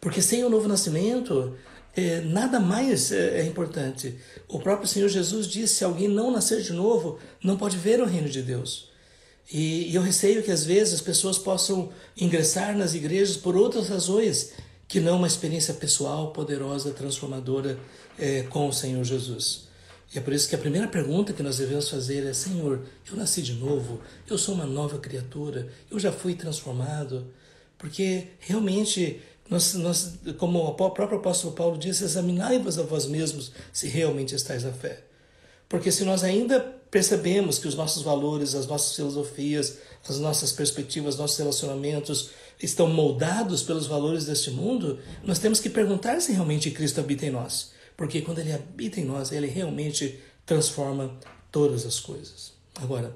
Porque 0.00 0.22
sem 0.22 0.44
o 0.44 0.48
novo 0.48 0.68
nascimento, 0.68 1.56
é, 1.96 2.20
nada 2.20 2.60
mais 2.60 3.10
é, 3.10 3.40
é 3.40 3.46
importante. 3.46 4.16
O 4.46 4.60
próprio 4.60 4.86
Senhor 4.86 5.08
Jesus 5.08 5.48
disse: 5.48 5.74
se 5.74 5.84
alguém 5.84 6.06
não 6.06 6.30
nascer 6.30 6.62
de 6.62 6.72
novo, 6.72 7.18
não 7.42 7.56
pode 7.56 7.76
ver 7.76 8.00
o 8.00 8.06
reino 8.06 8.28
de 8.28 8.42
Deus. 8.42 8.92
E, 9.52 9.90
e 9.90 9.94
eu 9.94 10.02
receio 10.02 10.42
que 10.42 10.52
às 10.52 10.64
vezes 10.64 10.94
as 10.94 11.00
pessoas 11.00 11.36
possam 11.36 11.90
ingressar 12.16 12.76
nas 12.76 12.94
igrejas 12.94 13.36
por 13.36 13.56
outras 13.56 13.88
razões 13.88 14.52
que 14.94 15.00
não 15.00 15.16
uma 15.16 15.26
experiência 15.26 15.74
pessoal, 15.74 16.30
poderosa, 16.30 16.92
transformadora 16.92 17.76
é, 18.16 18.44
com 18.44 18.68
o 18.68 18.72
Senhor 18.72 19.02
Jesus. 19.02 19.66
E 20.14 20.18
é 20.18 20.20
por 20.20 20.32
isso 20.32 20.48
que 20.48 20.54
a 20.54 20.58
primeira 20.58 20.86
pergunta 20.86 21.32
que 21.32 21.42
nós 21.42 21.58
devemos 21.58 21.88
fazer 21.90 22.24
é: 22.24 22.32
Senhor, 22.32 22.80
eu 23.10 23.16
nasci 23.16 23.42
de 23.42 23.54
novo, 23.54 24.00
eu 24.30 24.38
sou 24.38 24.54
uma 24.54 24.64
nova 24.64 24.96
criatura, 24.98 25.66
eu 25.90 25.98
já 25.98 26.12
fui 26.12 26.36
transformado. 26.36 27.26
Porque 27.76 28.28
realmente, 28.38 29.20
nós, 29.50 29.74
nós, 29.74 30.14
como 30.38 30.60
o 30.60 30.74
próprio 30.74 31.18
apóstolo 31.18 31.54
Paulo 31.54 31.76
disse, 31.76 32.04
examinai-vos 32.04 32.78
a 32.78 32.84
vós 32.84 33.06
mesmos 33.06 33.50
se 33.72 33.88
realmente 33.88 34.32
estáis 34.36 34.62
na 34.62 34.70
fé. 34.70 35.02
Porque 35.74 35.90
se 35.90 36.04
nós 36.04 36.22
ainda 36.22 36.60
percebemos 36.88 37.58
que 37.58 37.66
os 37.66 37.74
nossos 37.74 38.04
valores, 38.04 38.54
as 38.54 38.64
nossas 38.64 38.94
filosofias, 38.94 39.78
as 40.08 40.20
nossas 40.20 40.52
perspectivas, 40.52 41.16
nossos 41.16 41.36
relacionamentos 41.36 42.30
estão 42.62 42.86
moldados 42.86 43.60
pelos 43.64 43.84
valores 43.84 44.26
deste 44.26 44.52
mundo, 44.52 45.00
nós 45.24 45.40
temos 45.40 45.58
que 45.58 45.68
perguntar 45.68 46.20
se 46.20 46.30
realmente 46.30 46.70
Cristo 46.70 47.00
habita 47.00 47.26
em 47.26 47.32
nós. 47.32 47.72
Porque 47.96 48.22
quando 48.22 48.38
Ele 48.38 48.52
habita 48.52 49.00
em 49.00 49.04
nós, 49.04 49.32
Ele 49.32 49.48
realmente 49.48 50.20
transforma 50.46 51.18
todas 51.50 51.84
as 51.84 51.98
coisas. 51.98 52.52
Agora, 52.76 53.12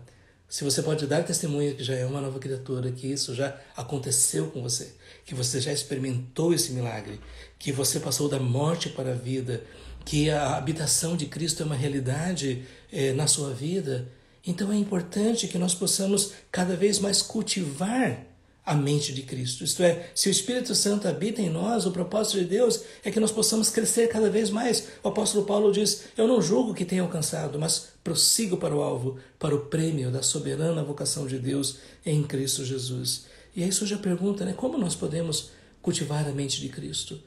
se 0.48 0.64
você 0.64 0.82
pode 0.82 1.06
dar 1.06 1.22
testemunho 1.22 1.76
que 1.76 1.84
já 1.84 1.94
é 1.94 2.04
uma 2.04 2.20
nova 2.20 2.40
criatura, 2.40 2.90
que 2.90 3.06
isso 3.06 3.36
já 3.36 3.56
aconteceu 3.76 4.50
com 4.50 4.60
você, 4.62 4.94
que 5.24 5.32
você 5.32 5.60
já 5.60 5.72
experimentou 5.72 6.52
esse 6.52 6.72
milagre, 6.72 7.20
que 7.56 7.70
você 7.70 8.00
passou 8.00 8.28
da 8.28 8.40
morte 8.40 8.88
para 8.88 9.12
a 9.12 9.14
vida, 9.14 9.62
que 10.04 10.30
a 10.30 10.56
habitação 10.56 11.16
de 11.16 11.26
Cristo 11.26 11.62
é 11.62 11.66
uma 11.66 11.74
realidade 11.74 12.62
é, 12.92 13.12
na 13.12 13.26
sua 13.26 13.50
vida, 13.52 14.08
então 14.46 14.72
é 14.72 14.76
importante 14.76 15.48
que 15.48 15.58
nós 15.58 15.74
possamos 15.74 16.32
cada 16.50 16.74
vez 16.74 16.98
mais 16.98 17.20
cultivar 17.20 18.24
a 18.68 18.74
mente 18.74 19.14
de 19.14 19.22
Cristo. 19.22 19.64
Isto 19.64 19.82
é, 19.82 20.10
se 20.14 20.28
o 20.28 20.30
Espírito 20.30 20.74
Santo 20.74 21.08
habita 21.08 21.40
em 21.40 21.48
nós, 21.48 21.86
o 21.86 21.90
propósito 21.90 22.38
de 22.38 22.44
Deus 22.44 22.82
é 23.02 23.10
que 23.10 23.18
nós 23.18 23.32
possamos 23.32 23.70
crescer 23.70 24.08
cada 24.08 24.28
vez 24.28 24.50
mais. 24.50 24.88
O 25.02 25.08
apóstolo 25.08 25.46
Paulo 25.46 25.72
diz: 25.72 26.04
Eu 26.18 26.28
não 26.28 26.42
julgo 26.42 26.74
que 26.74 26.84
tenha 26.84 27.00
alcançado, 27.00 27.58
mas 27.58 27.88
prossigo 28.04 28.58
para 28.58 28.76
o 28.76 28.82
alvo, 28.82 29.16
para 29.38 29.54
o 29.54 29.66
prêmio 29.66 30.10
da 30.10 30.22
soberana 30.22 30.84
vocação 30.84 31.26
de 31.26 31.38
Deus 31.38 31.78
em 32.04 32.22
Cristo 32.22 32.62
Jesus. 32.62 33.24
E 33.56 33.62
aí 33.64 33.72
surge 33.72 33.94
a 33.94 33.98
pergunta, 33.98 34.44
né? 34.44 34.52
Como 34.52 34.76
nós 34.76 34.94
podemos 34.94 35.50
cultivar 35.80 36.28
a 36.28 36.32
mente 36.32 36.60
de 36.60 36.68
Cristo? 36.68 37.18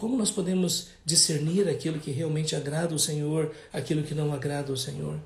Como 0.00 0.16
nós 0.16 0.30
podemos 0.30 0.86
discernir 1.04 1.68
aquilo 1.68 1.98
que 1.98 2.10
realmente 2.10 2.56
agrada 2.56 2.94
o 2.94 2.98
Senhor, 2.98 3.54
aquilo 3.70 4.02
que 4.02 4.14
não 4.14 4.32
agrada 4.32 4.72
o 4.72 4.76
Senhor? 4.76 5.18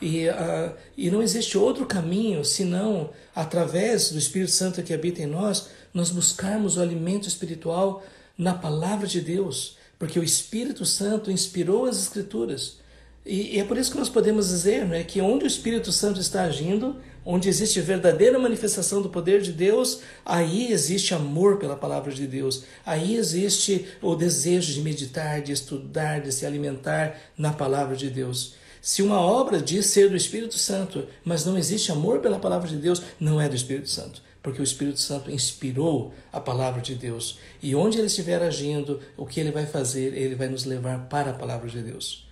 E, 0.00 0.28
uh, 0.28 0.72
e 0.96 1.10
não 1.10 1.20
existe 1.20 1.58
outro 1.58 1.86
caminho 1.86 2.44
senão, 2.44 3.10
através 3.34 4.12
do 4.12 4.18
Espírito 4.20 4.52
Santo 4.52 4.80
que 4.80 4.94
habita 4.94 5.22
em 5.22 5.26
nós, 5.26 5.70
nós 5.92 6.10
buscarmos 6.10 6.76
o 6.76 6.80
alimento 6.80 7.26
espiritual 7.26 8.00
na 8.38 8.54
palavra 8.54 9.08
de 9.08 9.20
Deus, 9.20 9.76
porque 9.98 10.20
o 10.20 10.22
Espírito 10.22 10.86
Santo 10.86 11.28
inspirou 11.28 11.86
as 11.86 12.00
Escrituras. 12.00 12.76
E, 13.26 13.56
e 13.56 13.58
é 13.58 13.64
por 13.64 13.76
isso 13.76 13.90
que 13.90 13.98
nós 13.98 14.08
podemos 14.08 14.50
dizer 14.50 14.86
né, 14.86 15.02
que 15.02 15.20
onde 15.20 15.46
o 15.46 15.48
Espírito 15.48 15.90
Santo 15.90 16.20
está 16.20 16.44
agindo, 16.44 16.94
onde 17.24 17.48
existe 17.48 17.80
verdadeira 17.80 18.38
manifestação 18.38 19.00
do 19.00 19.08
poder 19.08 19.42
de 19.42 19.52
Deus, 19.52 20.00
aí 20.24 20.72
existe 20.72 21.14
amor 21.14 21.58
pela 21.58 21.76
palavra 21.76 22.12
de 22.12 22.26
Deus, 22.26 22.64
aí 22.84 23.16
existe 23.16 23.86
o 24.00 24.14
desejo 24.14 24.72
de 24.72 24.80
meditar, 24.80 25.40
de 25.40 25.52
estudar, 25.52 26.20
de 26.20 26.32
se 26.32 26.44
alimentar 26.44 27.16
na 27.36 27.52
palavra 27.52 27.96
de 27.96 28.10
Deus. 28.10 28.54
Se 28.80 29.00
uma 29.00 29.20
obra 29.20 29.62
diz 29.62 29.86
ser 29.86 30.10
do 30.10 30.16
Espírito 30.16 30.58
Santo, 30.58 31.06
mas 31.24 31.44
não 31.44 31.56
existe 31.56 31.92
amor 31.92 32.18
pela 32.18 32.40
palavra 32.40 32.68
de 32.68 32.76
Deus, 32.76 33.00
não 33.20 33.40
é 33.40 33.48
do 33.48 33.54
Espírito 33.54 33.88
Santo. 33.88 34.20
Porque 34.42 34.60
o 34.60 34.64
Espírito 34.64 34.98
Santo 34.98 35.30
inspirou 35.30 36.12
a 36.32 36.40
palavra 36.40 36.82
de 36.82 36.96
Deus. 36.96 37.38
E 37.62 37.76
onde 37.76 37.98
ele 37.98 38.08
estiver 38.08 38.42
agindo, 38.42 38.98
o 39.16 39.24
que 39.24 39.38
ele 39.38 39.52
vai 39.52 39.66
fazer, 39.66 40.14
ele 40.14 40.34
vai 40.34 40.48
nos 40.48 40.64
levar 40.64 41.06
para 41.08 41.30
a 41.30 41.34
palavra 41.34 41.70
de 41.70 41.80
Deus. 41.80 42.26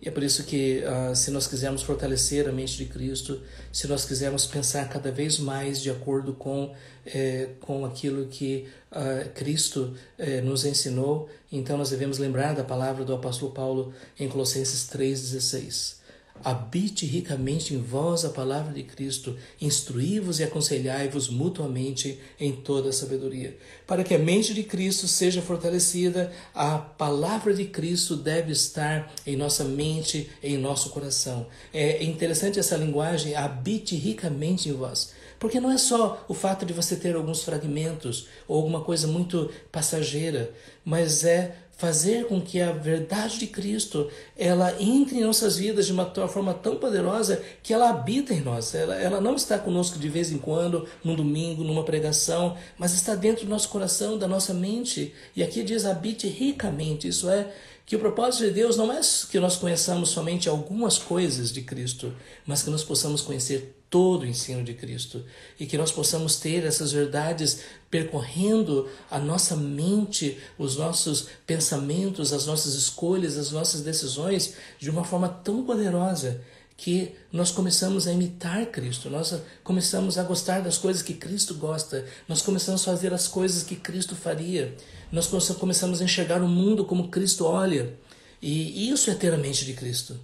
E 0.00 0.08
é 0.08 0.12
por 0.12 0.22
isso 0.22 0.44
que, 0.44 0.82
uh, 0.84 1.14
se 1.14 1.30
nós 1.30 1.48
quisermos 1.48 1.82
fortalecer 1.82 2.48
a 2.48 2.52
mente 2.52 2.76
de 2.76 2.84
Cristo, 2.84 3.40
se 3.72 3.88
nós 3.88 4.04
quisermos 4.04 4.46
pensar 4.46 4.88
cada 4.88 5.10
vez 5.10 5.38
mais 5.38 5.82
de 5.82 5.90
acordo 5.90 6.32
com, 6.34 6.72
eh, 7.04 7.50
com 7.60 7.84
aquilo 7.84 8.26
que 8.28 8.68
uh, 8.92 9.28
Cristo 9.34 9.94
eh, 10.16 10.40
nos 10.40 10.64
ensinou, 10.64 11.28
então 11.50 11.76
nós 11.76 11.90
devemos 11.90 12.18
lembrar 12.18 12.54
da 12.54 12.62
palavra 12.62 13.04
do 13.04 13.12
apóstolo 13.12 13.50
Paulo 13.52 13.92
em 14.18 14.28
Colossenses 14.28 14.88
3,16. 14.88 15.97
Habite 16.44 17.06
ricamente 17.06 17.74
em 17.74 17.78
vós 17.78 18.24
a 18.24 18.30
palavra 18.30 18.72
de 18.72 18.82
Cristo, 18.82 19.36
instruí-vos 19.60 20.40
e 20.40 20.44
aconselhai-vos 20.44 21.28
mutuamente 21.28 22.18
em 22.38 22.52
toda 22.52 22.90
a 22.90 22.92
sabedoria. 22.92 23.56
Para 23.86 24.04
que 24.04 24.14
a 24.14 24.18
mente 24.18 24.54
de 24.54 24.62
Cristo 24.62 25.08
seja 25.08 25.42
fortalecida, 25.42 26.32
a 26.54 26.78
palavra 26.78 27.52
de 27.54 27.64
Cristo 27.64 28.16
deve 28.16 28.52
estar 28.52 29.12
em 29.26 29.36
nossa 29.36 29.64
mente, 29.64 30.30
em 30.42 30.56
nosso 30.56 30.90
coração. 30.90 31.46
É 31.72 32.04
interessante 32.04 32.58
essa 32.58 32.76
linguagem, 32.76 33.34
habite 33.34 33.96
ricamente 33.96 34.68
em 34.68 34.72
vós. 34.72 35.12
Porque 35.38 35.60
não 35.60 35.70
é 35.70 35.78
só 35.78 36.24
o 36.28 36.34
fato 36.34 36.66
de 36.66 36.72
você 36.72 36.96
ter 36.96 37.14
alguns 37.14 37.44
fragmentos 37.44 38.26
ou 38.48 38.56
alguma 38.56 38.80
coisa 38.82 39.06
muito 39.06 39.50
passageira, 39.70 40.52
mas 40.84 41.24
é 41.24 41.56
fazer 41.78 42.26
com 42.26 42.40
que 42.40 42.60
a 42.60 42.72
verdade 42.72 43.38
de 43.38 43.46
Cristo 43.46 44.10
ela 44.36 44.74
entre 44.82 45.16
em 45.16 45.24
nossas 45.24 45.56
vidas 45.56 45.86
de 45.86 45.92
uma 45.92 46.04
forma 46.26 46.52
tão 46.52 46.76
poderosa 46.76 47.40
que 47.62 47.72
ela 47.72 47.88
habita 47.88 48.34
em 48.34 48.40
nós. 48.40 48.74
Ela, 48.74 48.96
ela 48.96 49.20
não 49.20 49.36
está 49.36 49.56
conosco 49.56 49.96
de 49.96 50.08
vez 50.08 50.32
em 50.32 50.38
quando, 50.38 50.88
num 51.04 51.14
domingo, 51.14 51.62
numa 51.62 51.84
pregação, 51.84 52.56
mas 52.76 52.94
está 52.94 53.14
dentro 53.14 53.46
do 53.46 53.50
nosso 53.50 53.68
coração, 53.68 54.18
da 54.18 54.26
nossa 54.26 54.52
mente. 54.52 55.14
E 55.36 55.42
aqui 55.42 55.62
diz 55.62 55.86
habite 55.86 56.26
ricamente, 56.26 57.06
isso 57.06 57.30
é, 57.30 57.48
que 57.86 57.94
o 57.94 58.00
propósito 58.00 58.46
de 58.46 58.50
Deus 58.50 58.76
não 58.76 58.92
é 58.92 59.00
que 59.30 59.38
nós 59.38 59.56
conheçamos 59.56 60.10
somente 60.10 60.48
algumas 60.48 60.98
coisas 60.98 61.52
de 61.52 61.62
Cristo, 61.62 62.12
mas 62.44 62.60
que 62.60 62.70
nós 62.70 62.82
possamos 62.82 63.22
conhecer 63.22 63.77
todo 63.90 64.22
o 64.22 64.26
ensino 64.26 64.62
de 64.62 64.74
Cristo 64.74 65.24
e 65.58 65.66
que 65.66 65.78
nós 65.78 65.90
possamos 65.90 66.36
ter 66.36 66.64
essas 66.64 66.92
verdades 66.92 67.60
percorrendo 67.90 68.88
a 69.10 69.18
nossa 69.18 69.56
mente, 69.56 70.38
os 70.58 70.76
nossos 70.76 71.28
pensamentos, 71.46 72.32
as 72.32 72.46
nossas 72.46 72.74
escolhas, 72.74 73.38
as 73.38 73.50
nossas 73.50 73.80
decisões 73.80 74.54
de 74.78 74.90
uma 74.90 75.04
forma 75.04 75.28
tão 75.28 75.64
poderosa 75.64 76.40
que 76.76 77.12
nós 77.32 77.50
começamos 77.50 78.06
a 78.06 78.12
imitar 78.12 78.66
Cristo, 78.66 79.10
nós 79.10 79.34
começamos 79.64 80.16
a 80.16 80.22
gostar 80.22 80.60
das 80.60 80.78
coisas 80.78 81.02
que 81.02 81.12
Cristo 81.12 81.54
gosta, 81.54 82.06
nós 82.28 82.40
começamos 82.40 82.82
a 82.82 82.84
fazer 82.84 83.12
as 83.12 83.26
coisas 83.26 83.64
que 83.64 83.74
Cristo 83.74 84.14
faria, 84.14 84.76
nós 85.10 85.26
começamos 85.26 86.00
a 86.00 86.04
enxergar 86.04 86.40
o 86.40 86.46
mundo 86.46 86.84
como 86.84 87.08
Cristo 87.08 87.44
olha, 87.46 87.98
e 88.40 88.88
isso 88.90 89.10
é 89.10 89.14
ter 89.14 89.34
a 89.34 89.36
mente 89.36 89.64
de 89.64 89.72
Cristo. 89.72 90.20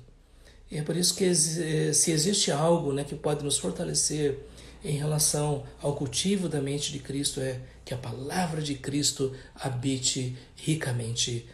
E 0.71 0.79
é 0.79 0.83
por 0.83 0.97
isso 0.97 1.15
que 1.15 1.25
eh, 1.25 1.93
se 1.93 2.11
existe 2.11 2.51
algo 2.51 2.93
né, 2.93 3.05
que 3.05 3.15
pode 3.15 3.45
nos 3.45 3.59
fortalecer 3.59 4.39
em 4.85 4.99
relação 4.99 5.65
ao 5.81 5.97
cultivo 5.97 6.49
da 6.49 6.61
mente 6.61 6.93
de 6.93 6.99
Cristo 6.99 7.41
é 7.41 7.59
que 7.85 7.95
a 7.95 7.97
palavra 7.97 8.61
de 8.61 8.75
Cristo 8.75 9.35
habite 9.55 10.37
ricamente. 10.57 11.49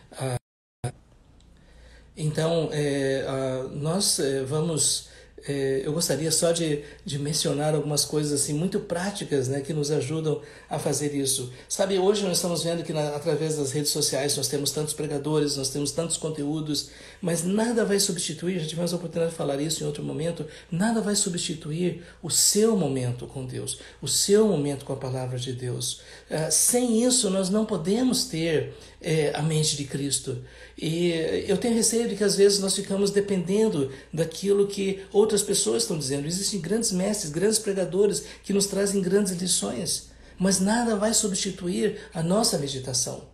Então, 2.16 2.68
é, 2.72 3.24
nós 3.72 4.18
é, 4.18 4.42
vamos 4.42 5.08
é, 5.46 5.82
eu 5.84 5.92
gostaria 5.92 6.30
só 6.30 6.52
de, 6.52 6.82
de 7.04 7.18
mencionar 7.18 7.74
algumas 7.74 8.04
coisas 8.04 8.40
assim 8.40 8.52
muito 8.52 8.80
práticas 8.80 9.48
né, 9.48 9.60
que 9.60 9.72
nos 9.72 9.90
ajudam 9.90 10.40
a 10.68 10.78
fazer 10.78 11.14
isso. 11.14 11.52
Sabe, 11.68 11.98
hoje 11.98 12.22
nós 12.22 12.36
estamos 12.36 12.62
vendo 12.62 12.82
que 12.82 12.92
na, 12.92 13.16
através 13.16 13.56
das 13.56 13.72
redes 13.72 13.90
sociais 13.90 14.36
nós 14.36 14.48
temos 14.48 14.70
tantos 14.70 14.94
pregadores, 14.94 15.56
nós 15.56 15.70
temos 15.70 15.92
tantos 15.92 16.16
conteúdos, 16.16 16.90
mas 17.20 17.44
nada 17.44 17.84
vai 17.84 17.98
substituir, 17.98 18.60
já 18.60 18.66
tivemos 18.66 18.92
a 18.92 18.96
oportunidade 18.96 19.32
de 19.32 19.36
falar 19.36 19.60
isso 19.60 19.82
em 19.82 19.86
outro 19.86 20.02
momento, 20.02 20.46
nada 20.70 21.00
vai 21.00 21.14
substituir 21.14 22.02
o 22.22 22.30
seu 22.30 22.76
momento 22.76 23.26
com 23.26 23.44
Deus, 23.46 23.78
o 24.00 24.08
seu 24.08 24.46
momento 24.48 24.84
com 24.84 24.92
a 24.92 24.96
palavra 24.96 25.38
de 25.38 25.52
Deus. 25.52 26.00
Uh, 26.30 26.50
sem 26.50 27.04
isso 27.04 27.30
nós 27.30 27.48
não 27.50 27.64
podemos 27.64 28.24
ter 28.24 28.74
é, 29.00 29.32
a 29.34 29.42
mente 29.42 29.76
de 29.76 29.84
Cristo. 29.84 30.38
E 30.76 31.10
eu 31.46 31.56
tenho 31.56 31.74
receio 31.74 32.08
de 32.08 32.16
que 32.16 32.24
às 32.24 32.36
vezes 32.36 32.58
nós 32.58 32.74
ficamos 32.74 33.10
dependendo 33.10 33.90
daquilo 34.12 34.66
que 34.66 35.00
outras 35.12 35.42
pessoas 35.42 35.82
estão 35.82 35.98
dizendo. 35.98 36.26
Existem 36.26 36.60
grandes 36.60 36.92
mestres, 36.92 37.30
grandes 37.30 37.58
pregadores 37.58 38.24
que 38.42 38.52
nos 38.52 38.66
trazem 38.66 39.00
grandes 39.00 39.32
lições, 39.32 40.10
mas 40.38 40.60
nada 40.60 40.96
vai 40.96 41.14
substituir 41.14 41.98
a 42.12 42.22
nossa 42.22 42.58
meditação. 42.58 43.28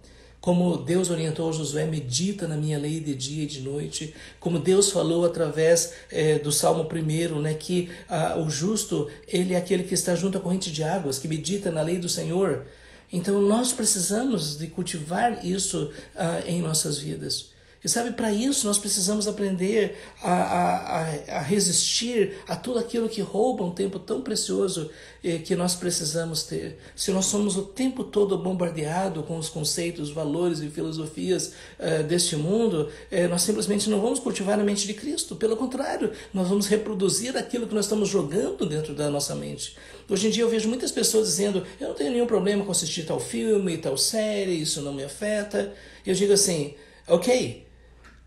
como 0.46 0.76
Deus 0.76 1.11
orientou 1.11 1.52
Josué, 1.52 1.87
medita 1.87 2.46
na 2.46 2.56
minha 2.56 2.78
lei 2.78 3.00
de 3.00 3.16
dia 3.16 3.42
e 3.42 3.46
de 3.46 3.62
noite, 3.62 4.14
como 4.38 4.61
Deus 4.61 4.92
falou 4.92 5.25
através 5.25 5.92
é, 6.08 6.38
do 6.38 6.52
Salmo 6.52 6.88
1, 6.88 7.40
né, 7.40 7.54
que 7.54 7.90
ah, 8.08 8.37
o 8.38 8.49
justo, 8.49 9.11
ele 9.26 9.54
é 9.54 9.56
aquele 9.56 9.82
que 9.82 9.94
está 9.94 10.14
junto 10.14 10.38
à 10.38 10.40
corrente 10.40 10.70
de 10.70 10.85
águas, 10.85 11.18
que 11.18 11.26
medita 11.26 11.73
na 11.73 11.82
lei 11.82 11.99
do 11.99 12.08
Senhor. 12.08 12.64
Então 13.12 13.40
nós 13.40 13.72
precisamos 13.72 14.58
de 14.58 14.66
cultivar 14.66 15.44
isso 15.44 15.92
ah, 16.14 16.40
em 16.46 16.60
nossas 16.60 16.98
vidas. 16.98 17.55
E 17.85 17.88
sabe, 17.88 18.12
para 18.12 18.33
isso 18.33 18.66
nós 18.66 18.78
precisamos 18.78 19.28
aprender 19.28 19.97
a, 20.23 20.33
a, 20.33 21.00
a, 21.37 21.40
resistir 21.40 22.38
a 22.49 22.56
tudo 22.56 22.78
aquilo 22.78 23.09
que 23.09 23.21
rouba 23.21 23.64
um 23.64 23.71
tempo 23.71 23.99
tão 23.99 24.23
precioso 24.23 24.90
eh, 25.23 25.38
que 25.38 25.54
nós 25.54 25.75
precisamos 25.75 26.42
ter. 26.42 26.78
Se 26.97 27.12
nós 27.12 27.26
somos 27.26 27.56
o 27.56 27.62
tempo 27.62 28.02
todo 28.02 28.37
bombardeados 28.38 29.25
com 29.25 29.38
os 29.38 29.49
conceitos, 29.49 30.11
valores 30.11 30.61
e 30.61 30.68
filosofias 30.68 31.52
eh, 31.78 32.02
deste 32.02 32.35
mundo, 32.35 32.88
eh, 33.11 33.28
nós 33.28 33.42
simplesmente 33.42 33.88
não 33.90 34.00
vamos 34.00 34.18
cultivar 34.18 34.59
a 34.59 34.64
mente 34.64 34.87
de 34.87 34.95
Cristo. 34.95 35.37
Pelo 35.37 35.56
contrário, 35.56 36.12
nós 36.33 36.49
vamos 36.49 36.66
reproduzir 36.66 37.37
aquilo 37.37 37.66
que 37.66 37.75
nós 37.75 37.85
estamos 37.85 38.09
jogando 38.09 38.66
dentro 38.66 38.95
da 38.95 39.11
nossa 39.11 39.35
mente. 39.35 39.76
Hoje 40.09 40.28
em 40.28 40.30
dia 40.30 40.45
eu 40.45 40.49
vejo 40.49 40.68
muitas 40.68 40.90
pessoas 40.90 41.28
dizendo: 41.28 41.64
eu 41.80 41.88
não 41.88 41.95
tenho 41.95 42.11
nenhum 42.11 42.26
problema 42.26 42.64
com 42.64 42.73
assistir 42.73 43.04
tal 43.04 43.21
filme, 43.21 43.78
tal 43.78 43.97
série, 43.97 44.52
isso 44.52 44.80
não 44.80 44.95
me 44.95 45.04
afeta. 45.04 45.73
E 46.04 46.11
eu 46.11 46.14
digo 46.14 46.33
assim: 46.33 46.75
ok. 47.06 47.65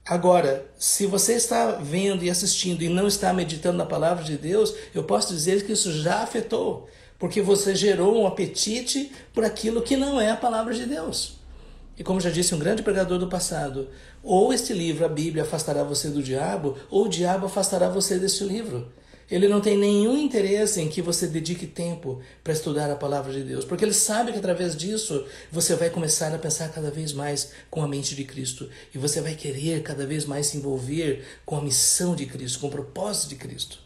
Agora, 0.09 0.65
se 0.79 1.05
você 1.05 1.33
está 1.33 1.73
vendo 1.73 2.23
e 2.23 2.31
assistindo 2.31 2.81
e 2.81 2.89
não 2.89 3.05
está 3.05 3.31
meditando 3.31 3.77
na 3.77 3.85
palavra 3.85 4.23
de 4.23 4.39
Deus, 4.39 4.73
eu 4.91 5.03
posso 5.03 5.31
dizer 5.31 5.63
que 5.63 5.73
isso 5.73 5.91
já 6.01 6.23
afetou, 6.23 6.89
porque 7.19 7.43
você 7.43 7.75
gerou 7.75 8.19
um 8.19 8.25
apetite 8.25 9.11
por 9.31 9.45
aquilo 9.45 9.83
que 9.83 9.95
não 9.95 10.19
é 10.19 10.31
a 10.31 10.35
palavra 10.35 10.73
de 10.73 10.87
Deus. 10.87 11.37
E 11.95 12.03
como 12.03 12.19
já 12.19 12.31
disse 12.31 12.55
um 12.55 12.57
grande 12.57 12.81
pregador 12.81 13.19
do 13.19 13.27
passado, 13.27 13.87
ou 14.23 14.51
este 14.51 14.73
livro, 14.73 15.05
a 15.05 15.09
Bíblia, 15.09 15.43
afastará 15.43 15.83
você 15.83 16.09
do 16.09 16.23
diabo, 16.23 16.75
ou 16.89 17.05
o 17.05 17.09
diabo 17.09 17.45
afastará 17.45 17.87
você 17.87 18.17
deste 18.17 18.43
livro. 18.43 18.91
Ele 19.29 19.47
não 19.47 19.61
tem 19.61 19.77
nenhum 19.77 20.17
interesse 20.17 20.81
em 20.81 20.89
que 20.89 21.01
você 21.01 21.27
dedique 21.27 21.67
tempo 21.67 22.19
para 22.43 22.53
estudar 22.53 22.89
a 22.89 22.95
palavra 22.95 23.31
de 23.31 23.43
Deus, 23.43 23.63
porque 23.63 23.85
ele 23.85 23.93
sabe 23.93 24.31
que 24.31 24.39
através 24.39 24.75
disso 24.75 25.25
você 25.51 25.75
vai 25.75 25.89
começar 25.89 26.33
a 26.33 26.39
pensar 26.39 26.69
cada 26.69 26.89
vez 26.89 27.13
mais 27.13 27.51
com 27.69 27.83
a 27.83 27.87
mente 27.87 28.15
de 28.15 28.23
Cristo 28.23 28.69
e 28.93 28.97
você 28.97 29.21
vai 29.21 29.35
querer 29.35 29.83
cada 29.83 30.05
vez 30.05 30.25
mais 30.25 30.47
se 30.47 30.57
envolver 30.57 31.23
com 31.45 31.57
a 31.57 31.61
missão 31.61 32.15
de 32.15 32.25
Cristo, 32.25 32.59
com 32.59 32.67
o 32.67 32.71
propósito 32.71 33.29
de 33.29 33.35
Cristo. 33.35 33.79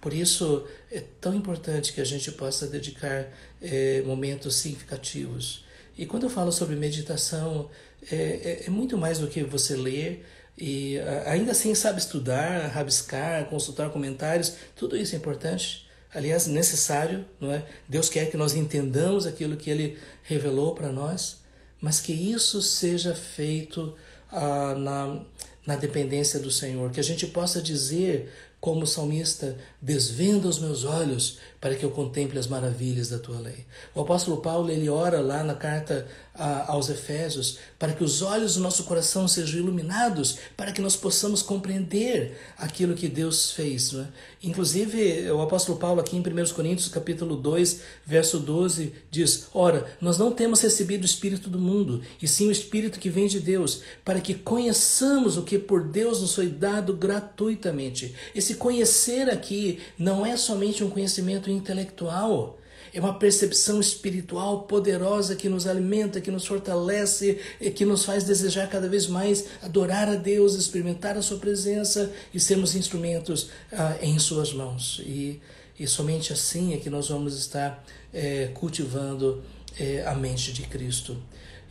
Por 0.00 0.12
isso 0.12 0.66
é 0.90 1.02
tão 1.20 1.34
importante 1.34 1.92
que 1.92 2.00
a 2.00 2.04
gente 2.04 2.32
possa 2.32 2.66
dedicar 2.66 3.26
é, 3.62 4.02
momentos 4.02 4.56
significativos. 4.56 5.64
E 5.96 6.04
quando 6.04 6.24
eu 6.24 6.30
falo 6.30 6.50
sobre 6.50 6.74
meditação, 6.74 7.70
é, 8.10 8.16
é, 8.16 8.64
é 8.66 8.70
muito 8.70 8.98
mais 8.98 9.18
do 9.18 9.28
que 9.28 9.42
você 9.44 9.76
ler 9.76 10.26
e 10.56 10.98
ainda 11.26 11.52
assim 11.52 11.74
sabe 11.74 11.98
estudar, 11.98 12.68
rabiscar, 12.68 13.46
consultar 13.46 13.90
comentários, 13.90 14.54
tudo 14.76 14.96
isso 14.96 15.14
é 15.14 15.18
importante. 15.18 15.84
Aliás, 16.14 16.46
necessário, 16.46 17.24
não 17.40 17.52
é? 17.52 17.64
Deus 17.88 18.08
quer 18.08 18.30
que 18.30 18.36
nós 18.36 18.54
entendamos 18.54 19.26
aquilo 19.26 19.56
que 19.56 19.68
Ele 19.68 19.98
revelou 20.22 20.72
para 20.72 20.92
nós, 20.92 21.38
mas 21.80 22.00
que 22.00 22.12
isso 22.12 22.62
seja 22.62 23.16
feito 23.16 23.96
ah, 24.30 24.76
na, 24.76 25.20
na 25.66 25.76
dependência 25.76 26.38
do 26.38 26.52
Senhor, 26.52 26.92
que 26.92 27.00
a 27.00 27.04
gente 27.04 27.26
possa 27.26 27.60
dizer 27.60 28.32
como 28.64 28.86
salmista, 28.86 29.58
desvenda 29.78 30.48
os 30.48 30.58
meus 30.58 30.84
olhos 30.84 31.36
para 31.60 31.74
que 31.74 31.84
eu 31.84 31.90
contemple 31.90 32.38
as 32.38 32.46
maravilhas 32.46 33.10
da 33.10 33.18
tua 33.18 33.38
lei. 33.38 33.66
O 33.94 34.00
apóstolo 34.00 34.38
Paulo, 34.38 34.70
ele 34.70 34.88
ora 34.88 35.20
lá 35.20 35.44
na 35.44 35.54
carta 35.54 36.06
a, 36.34 36.72
aos 36.72 36.88
Efésios 36.88 37.58
para 37.78 37.92
que 37.92 38.02
os 38.02 38.22
olhos 38.22 38.54
do 38.54 38.60
nosso 38.60 38.84
coração 38.84 39.28
sejam 39.28 39.60
iluminados, 39.60 40.38
para 40.56 40.72
que 40.72 40.80
nós 40.80 40.96
possamos 40.96 41.42
compreender 41.42 42.38
aquilo 42.58 42.94
que 42.94 43.08
Deus 43.08 43.52
fez. 43.52 43.92
Né? 43.92 44.08
Inclusive, 44.42 45.30
o 45.30 45.40
apóstolo 45.40 45.78
Paulo 45.78 46.00
aqui 46.00 46.16
em 46.16 46.20
1 46.20 46.54
Coríntios 46.54 46.88
capítulo 46.88 47.36
2, 47.36 47.80
verso 48.04 48.38
12, 48.38 48.92
diz, 49.10 49.48
Ora, 49.54 49.86
nós 50.00 50.18
não 50.18 50.32
temos 50.32 50.60
recebido 50.60 51.02
o 51.02 51.06
Espírito 51.06 51.48
do 51.48 51.58
mundo, 51.58 52.02
e 52.20 52.26
sim 52.26 52.48
o 52.48 52.52
Espírito 52.52 52.98
que 52.98 53.10
vem 53.10 53.28
de 53.28 53.40
Deus, 53.40 53.82
para 54.04 54.20
que 54.20 54.34
conheçamos 54.34 55.36
o 55.36 55.42
que 55.42 55.58
por 55.58 55.84
Deus 55.84 56.20
nos 56.20 56.34
foi 56.34 56.48
dado 56.48 56.94
gratuitamente. 56.94 58.14
Esse 58.34 58.53
conhecer 58.54 59.28
aqui 59.28 59.80
não 59.98 60.24
é 60.24 60.36
somente 60.36 60.82
um 60.82 60.90
conhecimento 60.90 61.50
intelectual, 61.50 62.58
é 62.94 63.00
uma 63.00 63.18
percepção 63.18 63.80
espiritual 63.80 64.62
poderosa 64.62 65.34
que 65.34 65.48
nos 65.48 65.66
alimenta, 65.66 66.20
que 66.20 66.30
nos 66.30 66.46
fortalece 66.46 67.40
e 67.60 67.68
que 67.68 67.84
nos 67.84 68.04
faz 68.04 68.22
desejar 68.22 68.68
cada 68.68 68.88
vez 68.88 69.08
mais 69.08 69.46
adorar 69.62 70.08
a 70.08 70.14
Deus, 70.14 70.54
experimentar 70.54 71.16
a 71.16 71.22
Sua 71.22 71.38
presença 71.38 72.12
e 72.32 72.38
sermos 72.38 72.76
instrumentos 72.76 73.50
ah, 73.72 73.96
em 74.00 74.16
Suas 74.20 74.52
mãos. 74.52 75.02
E, 75.04 75.40
e 75.78 75.88
somente 75.88 76.32
assim 76.32 76.72
é 76.72 76.76
que 76.76 76.88
nós 76.88 77.08
vamos 77.08 77.36
estar 77.36 77.84
é, 78.12 78.50
cultivando 78.54 79.42
é, 79.76 80.04
a 80.06 80.14
mente 80.14 80.52
de 80.52 80.62
Cristo. 80.62 81.16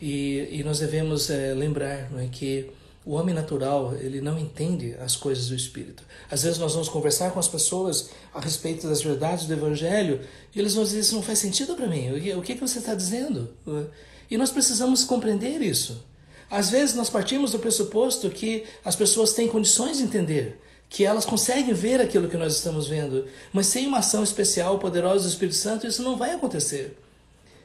E, 0.01 0.49
e 0.51 0.63
nós 0.65 0.79
devemos 0.79 1.29
é, 1.29 1.53
lembrar 1.53 2.11
não 2.11 2.19
é, 2.19 2.27
que 2.27 2.69
o 3.05 3.13
homem 3.13 3.35
natural, 3.35 3.95
ele 3.99 4.21
não 4.21 4.39
entende 4.39 4.95
as 4.99 5.15
coisas 5.15 5.47
do 5.47 5.55
Espírito. 5.55 6.03
Às 6.31 6.43
vezes 6.43 6.57
nós 6.57 6.73
vamos 6.73 6.87
conversar 6.87 7.31
com 7.31 7.39
as 7.39 7.47
pessoas 7.47 8.11
a 8.33 8.39
respeito 8.39 8.87
das 8.87 9.01
verdades 9.01 9.45
do 9.45 9.53
Evangelho 9.53 10.21
e 10.55 10.59
eles 10.59 10.73
vão 10.73 10.83
dizer, 10.83 10.99
isso 10.99 11.15
não 11.15 11.21
faz 11.21 11.39
sentido 11.39 11.75
para 11.75 11.87
mim, 11.87 12.11
o 12.11 12.41
que, 12.41 12.55
que 12.55 12.61
você 12.61 12.79
está 12.79 12.95
dizendo? 12.95 13.49
E 14.31 14.37
nós 14.37 14.51
precisamos 14.51 15.03
compreender 15.03 15.61
isso. 15.61 16.03
Às 16.49 16.69
vezes 16.69 16.95
nós 16.95 17.09
partimos 17.09 17.51
do 17.51 17.59
pressuposto 17.59 18.29
que 18.29 18.63
as 18.85 18.95
pessoas 18.95 19.33
têm 19.33 19.47
condições 19.47 19.97
de 19.97 20.03
entender, 20.03 20.59
que 20.87 21.03
elas 21.03 21.25
conseguem 21.25 21.73
ver 21.73 21.99
aquilo 21.99 22.29
que 22.29 22.37
nós 22.37 22.53
estamos 22.55 22.87
vendo, 22.87 23.25
mas 23.51 23.67
sem 23.67 23.87
uma 23.87 23.97
ação 23.99 24.23
especial, 24.23 24.79
poderosa 24.79 25.25
do 25.25 25.29
Espírito 25.29 25.57
Santo, 25.57 25.87
isso 25.87 26.03
não 26.03 26.15
vai 26.15 26.31
acontecer. 26.31 26.95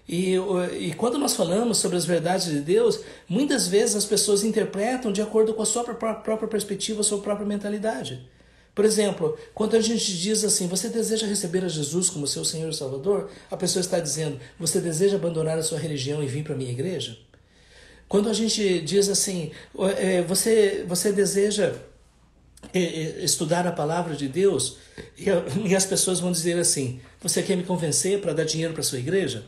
E, 0.09 0.37
e 0.79 0.95
quando 0.95 1.19
nós 1.19 1.37
falamos 1.37 1.77
sobre 1.77 1.99
as 1.99 2.07
verdades 2.07 2.47
de 2.47 2.61
Deus, 2.61 3.01
muitas 3.29 3.69
vezes 3.69 3.95
as 3.95 4.07
pessoas 4.07 4.43
interpretam 4.43 5.13
de 5.13 5.21
acordo 5.21 5.53
com 5.53 5.63
a 5.63 5.67
sua 5.67 5.85
própria 5.85 6.49
perspectiva, 6.49 7.03
a 7.03 7.05
sua 7.05 7.21
própria 7.21 7.47
mentalidade. 7.47 8.27
Por 8.75 8.85
exemplo, 8.85 9.37
quando 9.53 9.77
a 9.77 9.81
gente 9.81 10.17
diz 10.17 10.45
assim, 10.45 10.67
você 10.67 10.89
deseja 10.89 11.27
receber 11.27 11.65
a 11.65 11.69
Jesus 11.69 12.09
como 12.09 12.27
seu 12.27 12.45
Senhor 12.45 12.71
e 12.71 12.75
Salvador, 12.75 13.29
a 13.51 13.57
pessoa 13.57 13.81
está 13.81 13.99
dizendo, 14.01 14.41
você 14.59 14.81
deseja 14.81 15.17
abandonar 15.17 15.59
a 15.59 15.63
sua 15.63 15.79
religião 15.79 16.23
e 16.23 16.27
vir 16.27 16.45
para 16.45 16.55
a 16.55 16.57
minha 16.57 16.71
igreja? 16.71 17.19
Quando 18.09 18.31
a 18.31 18.33
gente 18.33 18.81
diz 18.81 19.11
assim, 19.11 19.51
é, 19.99 20.23
você, 20.23 20.85
você 20.89 21.13
deseja 21.13 21.75
é, 22.73 22.81
é, 22.81 23.25
estudar 23.25 23.67
a 23.67 23.73
palavra 23.73 24.15
de 24.15 24.29
Deus, 24.29 24.79
e 25.19 25.75
as 25.75 25.85
pessoas 25.85 26.21
vão 26.21 26.33
dizer 26.33 26.59
assim, 26.59 27.01
você 27.21 27.43
quer 27.43 27.57
me 27.57 27.65
convencer 27.65 28.21
para 28.21 28.33
dar 28.33 28.45
dinheiro 28.45 28.73
para 28.73 28.81
a 28.81 28.85
sua 28.85 28.99
igreja? 28.99 29.45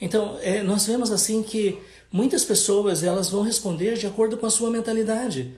Então, 0.00 0.38
é, 0.40 0.62
nós 0.62 0.86
vemos 0.86 1.10
assim 1.10 1.42
que 1.42 1.78
muitas 2.10 2.44
pessoas 2.44 3.02
elas 3.02 3.28
vão 3.28 3.42
responder 3.42 3.96
de 3.96 4.06
acordo 4.06 4.36
com 4.36 4.46
a 4.46 4.50
sua 4.50 4.70
mentalidade. 4.70 5.54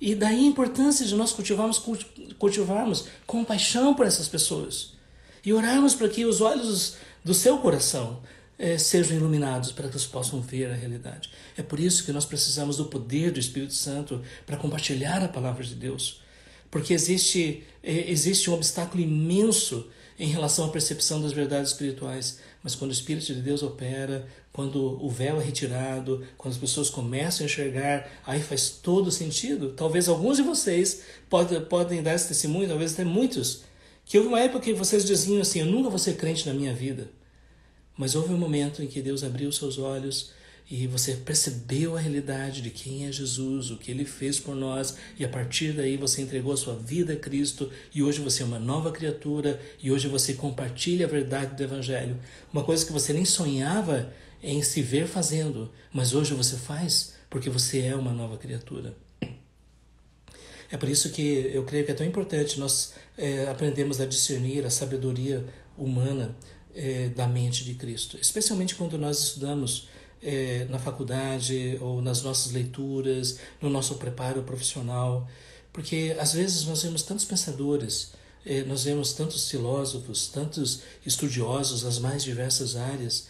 E 0.00 0.14
daí 0.14 0.40
a 0.40 0.48
importância 0.48 1.06
de 1.06 1.14
nós 1.14 1.32
cultivarmos, 1.32 1.82
cultivarmos 2.38 3.06
compaixão 3.26 3.94
por 3.94 4.06
essas 4.06 4.28
pessoas. 4.28 4.92
E 5.44 5.52
orarmos 5.52 5.94
para 5.94 6.08
que 6.08 6.24
os 6.24 6.40
olhos 6.40 6.96
do 7.24 7.32
seu 7.32 7.58
coração 7.58 8.20
é, 8.58 8.78
sejam 8.78 9.16
iluminados 9.16 9.72
para 9.72 9.88
que 9.88 9.94
eles 9.94 10.06
possam 10.06 10.40
ver 10.40 10.70
a 10.70 10.74
realidade. 10.74 11.30
É 11.56 11.62
por 11.62 11.78
isso 11.78 12.04
que 12.04 12.12
nós 12.12 12.24
precisamos 12.24 12.76
do 12.76 12.86
poder 12.86 13.30
do 13.30 13.38
Espírito 13.38 13.74
Santo 13.74 14.22
para 14.44 14.56
compartilhar 14.56 15.22
a 15.22 15.28
palavra 15.28 15.62
de 15.62 15.74
Deus. 15.74 16.20
Porque 16.70 16.92
existe, 16.92 17.64
é, 17.82 18.10
existe 18.10 18.50
um 18.50 18.54
obstáculo 18.54 19.02
imenso 19.02 19.88
em 20.18 20.28
relação 20.28 20.64
à 20.64 20.68
percepção 20.68 21.20
das 21.20 21.32
verdades 21.32 21.72
espirituais. 21.72 22.38
Mas 22.66 22.74
quando 22.74 22.90
o 22.90 22.94
Espírito 22.94 23.32
de 23.32 23.40
Deus 23.40 23.62
opera, 23.62 24.26
quando 24.52 25.00
o 25.00 25.08
véu 25.08 25.40
é 25.40 25.44
retirado, 25.44 26.26
quando 26.36 26.52
as 26.52 26.58
pessoas 26.58 26.90
começam 26.90 27.44
a 27.44 27.48
enxergar, 27.48 28.10
aí 28.26 28.42
faz 28.42 28.70
todo 28.70 29.08
sentido. 29.08 29.72
Talvez 29.76 30.08
alguns 30.08 30.38
de 30.38 30.42
vocês 30.42 31.02
podem, 31.30 31.60
podem 31.60 32.02
dar 32.02 32.16
esse 32.16 32.26
testemunho, 32.26 32.66
talvez 32.66 32.92
até 32.92 33.04
muitos, 33.04 33.62
que 34.04 34.18
houve 34.18 34.30
uma 34.30 34.40
época 34.40 34.64
que 34.64 34.72
vocês 34.72 35.04
diziam 35.04 35.40
assim: 35.40 35.60
Eu 35.60 35.66
nunca 35.66 35.88
vou 35.88 35.98
ser 36.00 36.16
crente 36.16 36.44
na 36.44 36.52
minha 36.52 36.74
vida. 36.74 37.08
Mas 37.96 38.16
houve 38.16 38.34
um 38.34 38.36
momento 38.36 38.82
em 38.82 38.88
que 38.88 39.00
Deus 39.00 39.22
abriu 39.22 39.52
seus 39.52 39.78
olhos 39.78 40.32
e 40.68 40.86
você 40.86 41.12
percebeu 41.14 41.96
a 41.96 42.00
realidade 42.00 42.60
de 42.60 42.70
quem 42.70 43.06
é 43.06 43.12
Jesus, 43.12 43.70
o 43.70 43.76
que 43.76 43.90
ele 43.90 44.04
fez 44.04 44.40
por 44.40 44.54
nós, 44.54 44.96
e 45.18 45.24
a 45.24 45.28
partir 45.28 45.72
daí 45.72 45.96
você 45.96 46.22
entregou 46.22 46.52
a 46.52 46.56
sua 46.56 46.74
vida 46.74 47.12
a 47.12 47.16
Cristo, 47.16 47.70
e 47.94 48.02
hoje 48.02 48.20
você 48.20 48.42
é 48.42 48.46
uma 48.46 48.58
nova 48.58 48.90
criatura, 48.90 49.60
e 49.80 49.92
hoje 49.92 50.08
você 50.08 50.34
compartilha 50.34 51.06
a 51.06 51.08
verdade 51.08 51.54
do 51.54 51.62
Evangelho. 51.62 52.18
Uma 52.52 52.64
coisa 52.64 52.84
que 52.84 52.92
você 52.92 53.12
nem 53.12 53.24
sonhava 53.24 54.12
em 54.42 54.62
se 54.62 54.82
ver 54.82 55.06
fazendo, 55.06 55.70
mas 55.92 56.14
hoje 56.14 56.34
você 56.34 56.56
faz 56.56 57.14
porque 57.30 57.50
você 57.50 57.80
é 57.80 57.94
uma 57.94 58.12
nova 58.12 58.36
criatura. 58.36 58.94
É 60.70 60.76
por 60.76 60.88
isso 60.88 61.10
que 61.10 61.50
eu 61.52 61.64
creio 61.64 61.84
que 61.84 61.92
é 61.92 61.94
tão 61.94 62.06
importante 62.06 62.58
nós 62.58 62.94
é, 63.16 63.48
aprendemos 63.48 64.00
a 64.00 64.06
discernir 64.06 64.64
a 64.64 64.70
sabedoria 64.70 65.44
humana 65.78 66.34
é, 66.74 67.08
da 67.08 67.26
mente 67.26 67.64
de 67.64 67.74
Cristo, 67.74 68.18
especialmente 68.20 68.74
quando 68.74 68.98
nós 68.98 69.20
estudamos 69.20 69.88
é, 70.22 70.66
na 70.70 70.78
faculdade 70.78 71.78
ou 71.80 72.00
nas 72.02 72.22
nossas 72.22 72.52
leituras, 72.52 73.38
no 73.60 73.70
nosso 73.70 73.96
preparo 73.96 74.42
profissional, 74.42 75.28
porque 75.72 76.16
às 76.18 76.32
vezes 76.32 76.64
nós 76.64 76.82
vemos 76.82 77.02
tantos 77.02 77.24
pensadores, 77.24 78.12
é, 78.44 78.62
nós 78.64 78.84
vemos 78.84 79.12
tantos 79.12 79.50
filósofos, 79.50 80.28
tantos 80.28 80.82
estudiosos 81.04 81.82
nas 81.82 81.98
mais 81.98 82.22
diversas 82.24 82.76
áreas, 82.76 83.28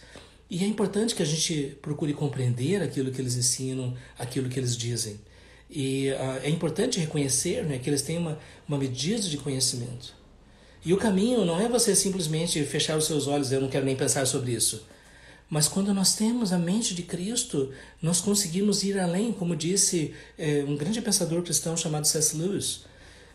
e 0.49 0.63
é 0.63 0.67
importante 0.67 1.13
que 1.13 1.21
a 1.21 1.25
gente 1.25 1.77
procure 1.81 2.13
compreender 2.13 2.81
aquilo 2.81 3.11
que 3.11 3.19
eles 3.19 3.35
ensinam, 3.35 3.93
aquilo 4.17 4.47
que 4.47 4.57
eles 4.57 4.77
dizem. 4.77 5.19
E 5.69 6.09
uh, 6.11 6.39
é 6.41 6.49
importante 6.49 6.99
reconhecer 6.99 7.65
né, 7.65 7.77
que 7.77 7.89
eles 7.89 8.01
têm 8.01 8.17
uma, 8.17 8.39
uma 8.67 8.77
medida 8.77 9.21
de 9.21 9.37
conhecimento. 9.37 10.15
E 10.85 10.93
o 10.93 10.97
caminho 10.97 11.43
não 11.43 11.59
é 11.59 11.67
você 11.67 11.93
simplesmente 11.93 12.63
fechar 12.63 12.97
os 12.97 13.05
seus 13.05 13.27
olhos, 13.27 13.51
eu 13.51 13.59
não 13.59 13.67
quero 13.67 13.85
nem 13.85 13.95
pensar 13.95 14.25
sobre 14.25 14.53
isso. 14.53 14.85
Mas 15.49 15.67
quando 15.67 15.93
nós 15.93 16.15
temos 16.15 16.51
a 16.51 16.57
mente 16.57 16.93
de 16.93 17.03
Cristo, 17.03 17.71
nós 18.01 18.19
conseguimos 18.19 18.83
ir 18.83 18.99
além, 18.99 19.31
como 19.31 19.55
disse 19.55 20.13
é, 20.37 20.63
um 20.67 20.75
grande 20.75 21.01
pensador 21.01 21.41
cristão 21.41 21.77
chamado 21.77 22.05
C.S. 22.05 22.35
Lewis. 22.35 22.81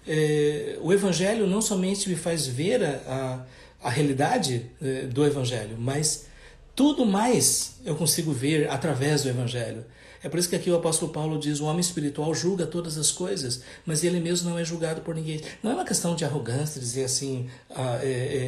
É, 0.06 0.78
o 0.82 0.92
Evangelho 0.92 1.46
não 1.46 1.62
somente 1.62 2.08
me 2.08 2.16
faz 2.16 2.46
ver 2.46 2.84
a, 2.84 3.46
a, 3.82 3.88
a 3.88 3.90
realidade 3.90 4.66
é, 4.82 5.06
do 5.06 5.24
Evangelho, 5.24 5.76
mas 5.78 6.26
tudo 6.76 7.06
mais 7.06 7.76
eu 7.84 7.94
consigo 7.94 8.30
ver 8.32 8.68
através 8.68 9.22
do 9.22 9.30
Evangelho. 9.30 9.84
É 10.22 10.28
por 10.28 10.38
isso 10.38 10.48
que 10.48 10.54
aqui 10.54 10.70
o 10.70 10.76
apóstolo 10.76 11.12
Paulo 11.12 11.38
diz: 11.38 11.60
o 11.60 11.64
homem 11.64 11.80
espiritual 11.80 12.34
julga 12.34 12.66
todas 12.66 12.98
as 12.98 13.10
coisas, 13.10 13.62
mas 13.86 14.04
ele 14.04 14.20
mesmo 14.20 14.50
não 14.50 14.58
é 14.58 14.64
julgado 14.64 15.00
por 15.00 15.14
ninguém. 15.14 15.40
Não 15.62 15.70
é 15.72 15.74
uma 15.74 15.84
questão 15.84 16.14
de 16.14 16.24
arrogância, 16.24 16.80
dizer 16.80 17.04
assim, 17.04 17.48
ah, 17.70 17.98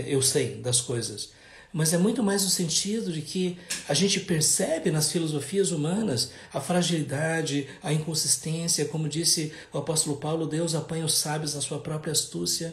eu 0.06 0.22
sei 0.22 0.56
das 0.56 0.80
coisas 0.80 1.30
mas 1.74 1.92
é 1.92 1.98
muito 1.98 2.22
mais 2.22 2.44
no 2.44 2.50
sentido 2.50 3.12
de 3.12 3.20
que 3.20 3.58
a 3.88 3.94
gente 3.94 4.20
percebe 4.20 4.92
nas 4.92 5.10
filosofias 5.10 5.72
humanas 5.72 6.30
a 6.52 6.60
fragilidade, 6.60 7.66
a 7.82 7.92
inconsistência, 7.92 8.84
como 8.84 9.08
disse 9.08 9.52
o 9.72 9.78
apóstolo 9.78 10.16
Paulo, 10.16 10.46
Deus 10.46 10.72
apanha 10.76 11.04
os 11.04 11.14
sábios 11.14 11.52
na 11.56 11.60
sua 11.60 11.80
própria 11.80 12.12
astúcia. 12.12 12.72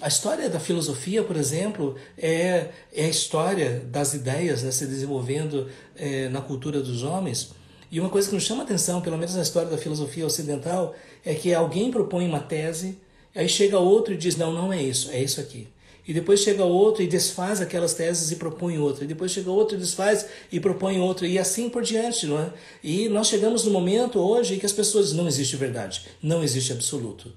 A 0.00 0.08
história 0.08 0.50
da 0.50 0.58
filosofia, 0.58 1.22
por 1.22 1.36
exemplo, 1.36 1.94
é, 2.18 2.70
é 2.92 3.04
a 3.04 3.08
história 3.08 3.78
das 3.86 4.12
ideias 4.12 4.64
né, 4.64 4.72
se 4.72 4.88
desenvolvendo 4.88 5.70
é, 5.94 6.28
na 6.28 6.40
cultura 6.40 6.80
dos 6.80 7.04
homens. 7.04 7.52
E 7.92 8.00
uma 8.00 8.08
coisa 8.08 8.28
que 8.28 8.34
nos 8.34 8.42
chama 8.42 8.64
atenção, 8.64 9.00
pelo 9.00 9.18
menos 9.18 9.36
na 9.36 9.42
história 9.42 9.70
da 9.70 9.78
filosofia 9.78 10.26
ocidental, 10.26 10.96
é 11.24 11.32
que 11.32 11.54
alguém 11.54 11.92
propõe 11.92 12.26
uma 12.26 12.40
tese, 12.40 12.98
aí 13.36 13.48
chega 13.48 13.78
outro 13.78 14.14
e 14.14 14.16
diz: 14.16 14.34
não, 14.34 14.52
não 14.52 14.72
é 14.72 14.82
isso, 14.82 15.12
é 15.12 15.22
isso 15.22 15.40
aqui. 15.40 15.68
E 16.06 16.12
depois 16.12 16.40
chega 16.40 16.64
outro 16.64 17.02
e 17.02 17.06
desfaz 17.06 17.60
aquelas 17.60 17.94
teses 17.94 18.32
e 18.32 18.36
propõe 18.36 18.78
outra. 18.78 19.04
E 19.04 19.06
depois 19.06 19.30
chega 19.30 19.50
outro 19.50 19.76
e 19.76 19.80
desfaz 19.80 20.26
e 20.50 20.58
propõe 20.58 20.98
outra. 20.98 21.26
E 21.26 21.38
assim 21.38 21.68
por 21.68 21.82
diante, 21.82 22.26
não 22.26 22.40
é? 22.40 22.52
E 22.82 23.08
nós 23.08 23.28
chegamos 23.28 23.64
no 23.64 23.70
momento 23.70 24.18
hoje 24.18 24.54
em 24.54 24.58
que 24.58 24.66
as 24.66 24.72
pessoas 24.72 25.06
dizem, 25.06 25.20
não 25.20 25.28
existe 25.28 25.56
verdade, 25.56 26.02
não 26.20 26.42
existe 26.42 26.72
absoluto. 26.72 27.32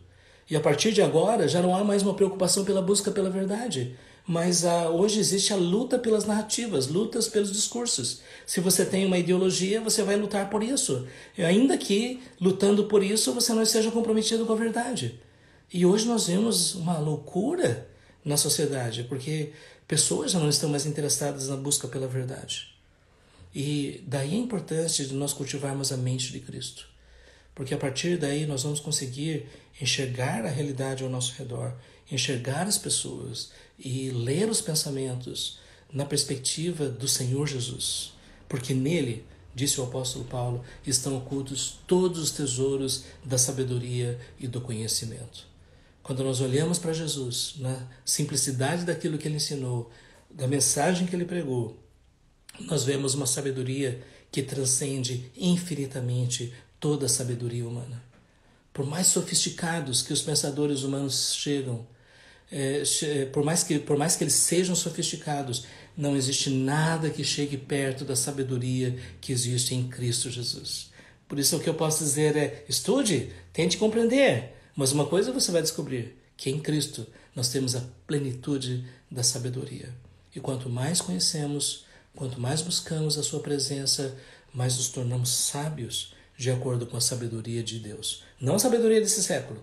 E 0.50 0.56
a 0.56 0.60
partir 0.60 0.92
de 0.92 1.02
agora 1.02 1.48
já 1.48 1.62
não 1.62 1.76
há 1.76 1.84
mais 1.84 2.02
uma 2.02 2.14
preocupação 2.14 2.66
pela 2.66 2.82
busca 2.82 3.12
pela 3.12 3.30
verdade. 3.30 3.96
Mas 4.28 4.66
ah, 4.66 4.90
hoje 4.90 5.20
existe 5.20 5.54
a 5.54 5.56
luta 5.56 6.00
pelas 6.00 6.26
narrativas, 6.26 6.88
lutas 6.88 7.28
pelos 7.28 7.52
discursos. 7.52 8.22
Se 8.46 8.60
você 8.60 8.84
tem 8.84 9.06
uma 9.06 9.20
ideologia, 9.20 9.80
você 9.80 10.02
vai 10.02 10.16
lutar 10.16 10.50
por 10.50 10.64
isso. 10.64 11.06
E 11.38 11.44
ainda 11.44 11.78
que, 11.78 12.20
lutando 12.42 12.86
por 12.86 13.04
isso, 13.04 13.32
você 13.34 13.54
não 13.54 13.62
esteja 13.62 13.92
comprometido 13.92 14.44
com 14.44 14.54
a 14.54 14.56
verdade. 14.56 15.20
E 15.72 15.86
hoje 15.86 16.08
nós 16.08 16.26
vemos 16.26 16.74
uma 16.74 16.98
loucura 16.98 17.88
na 18.26 18.36
sociedade, 18.36 19.04
porque 19.04 19.54
pessoas 19.88 20.32
já 20.32 20.40
não 20.40 20.50
estão 20.50 20.68
mais 20.68 20.88
interessadas 20.88 21.48
na 21.48 21.56
busca 21.56 21.88
pela 21.88 22.08
verdade. 22.08 22.76
E 23.54 24.04
daí 24.06 24.34
a 24.34 24.38
importância 24.38 25.06
de 25.06 25.14
nós 25.14 25.32
cultivarmos 25.32 25.92
a 25.92 25.98
mente 25.98 26.32
de 26.32 26.40
Cristo. 26.40 26.90
Porque 27.54 27.74
a 27.74 27.78
partir 27.78 28.18
daí 28.18 28.46
nós 28.46 28.64
vamos 28.64 28.82
conseguir 28.82 29.46
enxergar 29.80 30.46
a 30.46 30.50
realidade 30.50 31.04
ao 31.04 31.10
nosso 31.10 31.34
redor, 31.38 31.74
enxergar 32.12 32.68
as 32.68 32.78
pessoas 32.78 33.52
e 33.80 34.10
ler 34.10 34.50
os 34.50 34.60
pensamentos 34.60 35.60
na 35.94 36.04
perspectiva 36.04 36.90
do 36.90 37.08
Senhor 37.08 37.48
Jesus. 37.48 38.12
Porque 38.50 38.74
nele, 38.74 39.24
disse 39.54 39.80
o 39.80 39.84
apóstolo 39.84 40.26
Paulo, 40.26 40.64
estão 40.86 41.18
ocultos 41.18 41.80
todos 41.88 42.20
os 42.20 42.32
tesouros 42.32 43.06
da 43.24 43.38
sabedoria 43.38 44.20
e 44.38 44.48
do 44.48 44.60
conhecimento. 44.60 45.48
Quando 46.06 46.24
nós 46.24 46.40
olhamos 46.40 46.78
para 46.78 46.94
Jesus, 46.94 47.56
na 47.58 47.82
simplicidade 48.06 48.86
daquilo 48.86 49.18
que 49.18 49.28
ele 49.28 49.38
ensinou, 49.38 49.90
da 50.30 50.46
mensagem 50.48 51.08
que 51.08 51.16
ele 51.16 51.26
pregou, 51.26 51.80
nós 52.60 52.84
vemos 52.84 53.16
uma 53.16 53.26
sabedoria 53.26 54.04
que 54.32 54.44
transcende 54.44 55.32
infinitamente 55.36 56.54
toda 56.80 57.08
a 57.08 57.10
sabedoria 57.10 57.68
humana. 57.68 58.04
Por 58.72 58.86
mais 58.86 59.08
sofisticados 59.08 60.04
que 60.04 60.14
os 60.14 60.22
pensadores 60.22 60.84
humanos 60.84 61.34
chegam, 61.34 61.88
é, 62.52 62.84
por, 63.34 63.44
mais 63.44 63.64
que, 63.64 63.80
por 63.80 63.98
mais 63.98 64.16
que 64.16 64.26
eles 64.26 64.36
sejam 64.36 64.76
sofisticados, 64.76 65.66
não 65.98 66.16
existe 66.16 66.52
nada 66.52 67.10
que 67.10 67.24
chegue 67.24 67.58
perto 67.58 68.06
da 68.06 68.16
sabedoria 68.16 68.96
que 69.20 69.32
existe 69.32 69.74
em 69.74 69.88
Cristo 69.88 70.30
Jesus. 70.30 70.92
Por 71.28 71.40
isso 71.40 71.58
o 71.58 71.60
que 71.60 71.68
eu 71.68 71.74
posso 71.74 72.04
dizer 72.04 72.38
é: 72.38 72.64
estude, 72.70 73.32
tente 73.52 73.76
compreender, 73.76 74.55
mas 74.76 74.92
uma 74.92 75.06
coisa 75.06 75.32
você 75.32 75.52
vai 75.52 75.62
descobrir: 75.62 76.18
que 76.38 76.50
em 76.50 76.60
Cristo 76.60 77.08
nós 77.36 77.50
temos 77.50 77.76
a 77.76 77.84
plenitude 78.06 78.86
da 79.10 79.24
sabedoria. 79.24 79.94
E 80.36 80.40
quanto 80.40 80.70
mais 80.70 81.02
conhecemos, 81.02 81.86
quanto 82.16 82.40
mais 82.40 82.62
buscamos 82.62 83.18
a 83.18 83.24
Sua 83.24 83.40
presença, 83.40 84.16
mais 84.54 84.76
nos 84.78 84.90
tornamos 84.90 85.30
sábios 85.30 86.14
de 86.38 86.52
acordo 86.52 86.86
com 86.86 86.98
a 86.98 87.02
sabedoria 87.02 87.64
de 87.64 87.80
Deus. 87.80 88.24
Não 88.40 88.56
a 88.56 88.60
sabedoria 88.60 89.00
desse 89.00 89.24
século, 89.24 89.62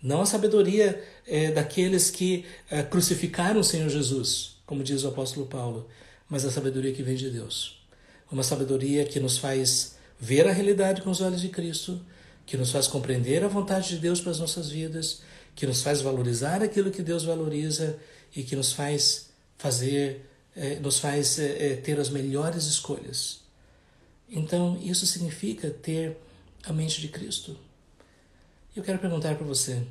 não 0.00 0.20
a 0.20 0.26
sabedoria 0.26 1.02
é, 1.26 1.50
daqueles 1.50 2.10
que 2.10 2.44
é, 2.70 2.82
crucificaram 2.82 3.60
o 3.60 3.64
Senhor 3.64 3.88
Jesus, 3.88 4.56
como 4.66 4.84
diz 4.84 5.02
o 5.02 5.08
apóstolo 5.08 5.46
Paulo, 5.46 5.88
mas 6.28 6.44
a 6.44 6.50
sabedoria 6.50 6.92
que 6.92 7.02
vem 7.02 7.16
de 7.16 7.30
Deus. 7.30 7.82
Uma 8.30 8.42
sabedoria 8.42 9.04
que 9.04 9.20
nos 9.20 9.38
faz 9.38 9.96
ver 10.18 10.46
a 10.46 10.52
realidade 10.52 11.02
com 11.02 11.10
os 11.10 11.20
olhos 11.20 11.40
de 11.40 11.48
Cristo, 11.48 12.00
que 12.46 12.56
nos 12.56 12.70
faz 12.70 12.86
compreender 12.86 13.42
a 13.42 13.48
vontade 13.48 13.90
de 13.90 13.98
Deus 13.98 14.20
para 14.20 14.30
as 14.30 14.38
nossas 14.38 14.70
vidas, 14.70 15.22
que 15.54 15.66
nos 15.66 15.82
faz 15.82 16.00
valorizar 16.00 16.62
aquilo 16.62 16.90
que 16.90 17.02
Deus 17.02 17.24
valoriza 17.24 17.98
e 18.34 18.42
que 18.42 18.56
nos 18.56 18.72
faz 18.72 19.30
fazer, 19.56 20.28
eh, 20.56 20.78
nos 20.80 20.98
faz 20.98 21.38
eh, 21.38 21.56
eh, 21.58 21.76
ter 21.76 21.98
as 21.98 22.10
melhores 22.10 22.64
escolhas. 22.64 23.40
Então, 24.28 24.78
isso 24.82 25.06
significa 25.06 25.70
ter 25.70 26.16
a 26.64 26.72
mente 26.72 27.00
de 27.00 27.08
Cristo. 27.08 27.56
Eu 28.74 28.82
quero 28.82 28.98
perguntar 28.98 29.36
para 29.36 29.46
você: 29.46 29.82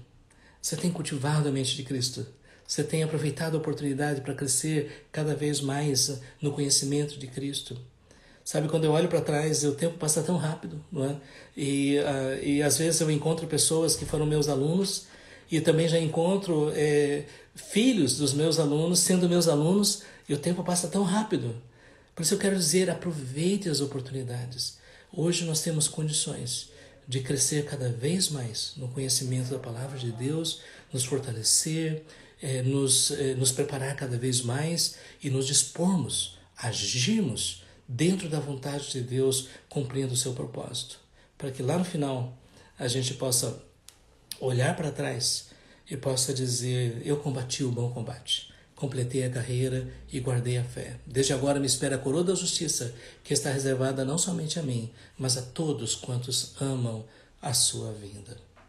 você 0.62 0.76
tem 0.76 0.92
cultivado 0.92 1.48
a 1.48 1.52
mente 1.52 1.76
de 1.76 1.84
Cristo? 1.84 2.26
Você 2.68 2.84
tem 2.84 3.04
aproveitado 3.04 3.56
a 3.56 3.60
oportunidade 3.60 4.22
para 4.22 4.34
crescer 4.34 5.08
cada 5.12 5.36
vez 5.36 5.60
mais 5.62 6.20
no 6.42 6.52
conhecimento 6.52 7.18
de 7.18 7.28
Cristo? 7.28 7.80
Sabe, 8.46 8.68
quando 8.68 8.84
eu 8.84 8.92
olho 8.92 9.08
para 9.08 9.22
trás, 9.22 9.64
o 9.64 9.72
tempo 9.74 9.98
passa 9.98 10.22
tão 10.22 10.36
rápido, 10.36 10.84
não 10.92 11.06
é? 11.06 11.16
E, 11.56 11.98
uh, 12.00 12.44
e 12.44 12.62
às 12.62 12.78
vezes 12.78 13.00
eu 13.00 13.10
encontro 13.10 13.48
pessoas 13.48 13.96
que 13.96 14.06
foram 14.06 14.26
meus 14.26 14.50
alunos 14.50 15.08
e 15.50 15.62
também 15.62 15.88
já 15.88 15.98
encontro 15.98 16.72
é, 16.76 17.26
filhos 17.56 18.18
dos 18.18 18.34
meus 18.34 18.60
alunos 18.60 19.00
sendo 19.00 19.30
meus 19.30 19.48
alunos 19.48 20.04
e 20.28 20.34
o 20.34 20.38
tempo 20.38 20.64
passa 20.64 20.88
tão 20.88 21.04
rápido. 21.04 21.56
Por 22.16 22.24
isso 22.24 22.34
eu 22.34 22.40
quero 22.40 22.56
dizer, 22.56 22.90
aproveite 22.90 23.70
as 23.70 23.80
oportunidades. 23.80 24.78
Hoje 25.12 25.46
nós 25.46 25.62
temos 25.62 25.88
condições 25.88 26.70
de 27.08 27.22
crescer 27.22 27.66
cada 27.66 27.90
vez 27.90 28.30
mais 28.30 28.74
no 28.78 28.88
conhecimento 28.88 29.50
da 29.50 29.60
palavra 29.60 29.98
de 29.98 30.12
Deus, 30.12 30.62
nos 30.92 31.06
fortalecer, 31.06 32.04
é, 32.42 32.62
nos, 32.62 33.12
é, 33.12 33.36
nos 33.36 33.52
preparar 33.52 33.96
cada 33.96 34.18
vez 34.18 34.42
mais 34.42 34.96
e 35.24 35.30
nos 35.30 35.48
dispormos, 35.48 36.38
agirmos 36.58 37.63
dentro 37.88 38.30
da 38.30 38.40
vontade 38.40 38.92
de 38.92 39.02
Deus, 39.02 39.50
cumprindo 39.70 40.14
o 40.14 40.18
seu 40.18 40.34
propósito. 40.34 41.00
Para 41.38 41.52
que 41.52 41.64
lá 41.64 41.78
no 41.78 41.86
final 41.86 42.38
a 42.78 42.88
gente 42.88 43.14
possa 43.16 43.62
olhar 44.40 44.76
para 44.76 44.92
trás 44.92 45.50
e 45.90 45.98
possa 45.98 46.34
dizer: 46.34 47.02
Eu 47.06 47.18
combati 47.18 47.64
o 47.64 47.72
bom 47.72 47.92
combate, 47.92 48.52
completei 48.76 49.24
a 49.24 49.30
carreira 49.30 49.92
e 50.12 50.20
guardei 50.20 50.58
a 50.58 50.64
fé. 50.64 51.00
Desde 51.06 51.34
agora 51.34 51.60
me 51.60 51.66
espera 51.66 51.96
a 51.96 52.00
coroa 52.00 52.24
da 52.24 52.36
justiça, 52.36 52.94
que 53.24 53.34
está 53.34 53.52
reservada 53.52 54.06
não 54.06 54.18
somente 54.18 54.60
a 54.60 54.64
mim, 54.64 54.92
mas 55.18 55.38
a 55.38 55.42
todos 55.42 55.96
quantos 55.96 56.54
amam 56.62 57.06
a 57.42 57.54
sua 57.54 57.92
vinda. 57.92 58.53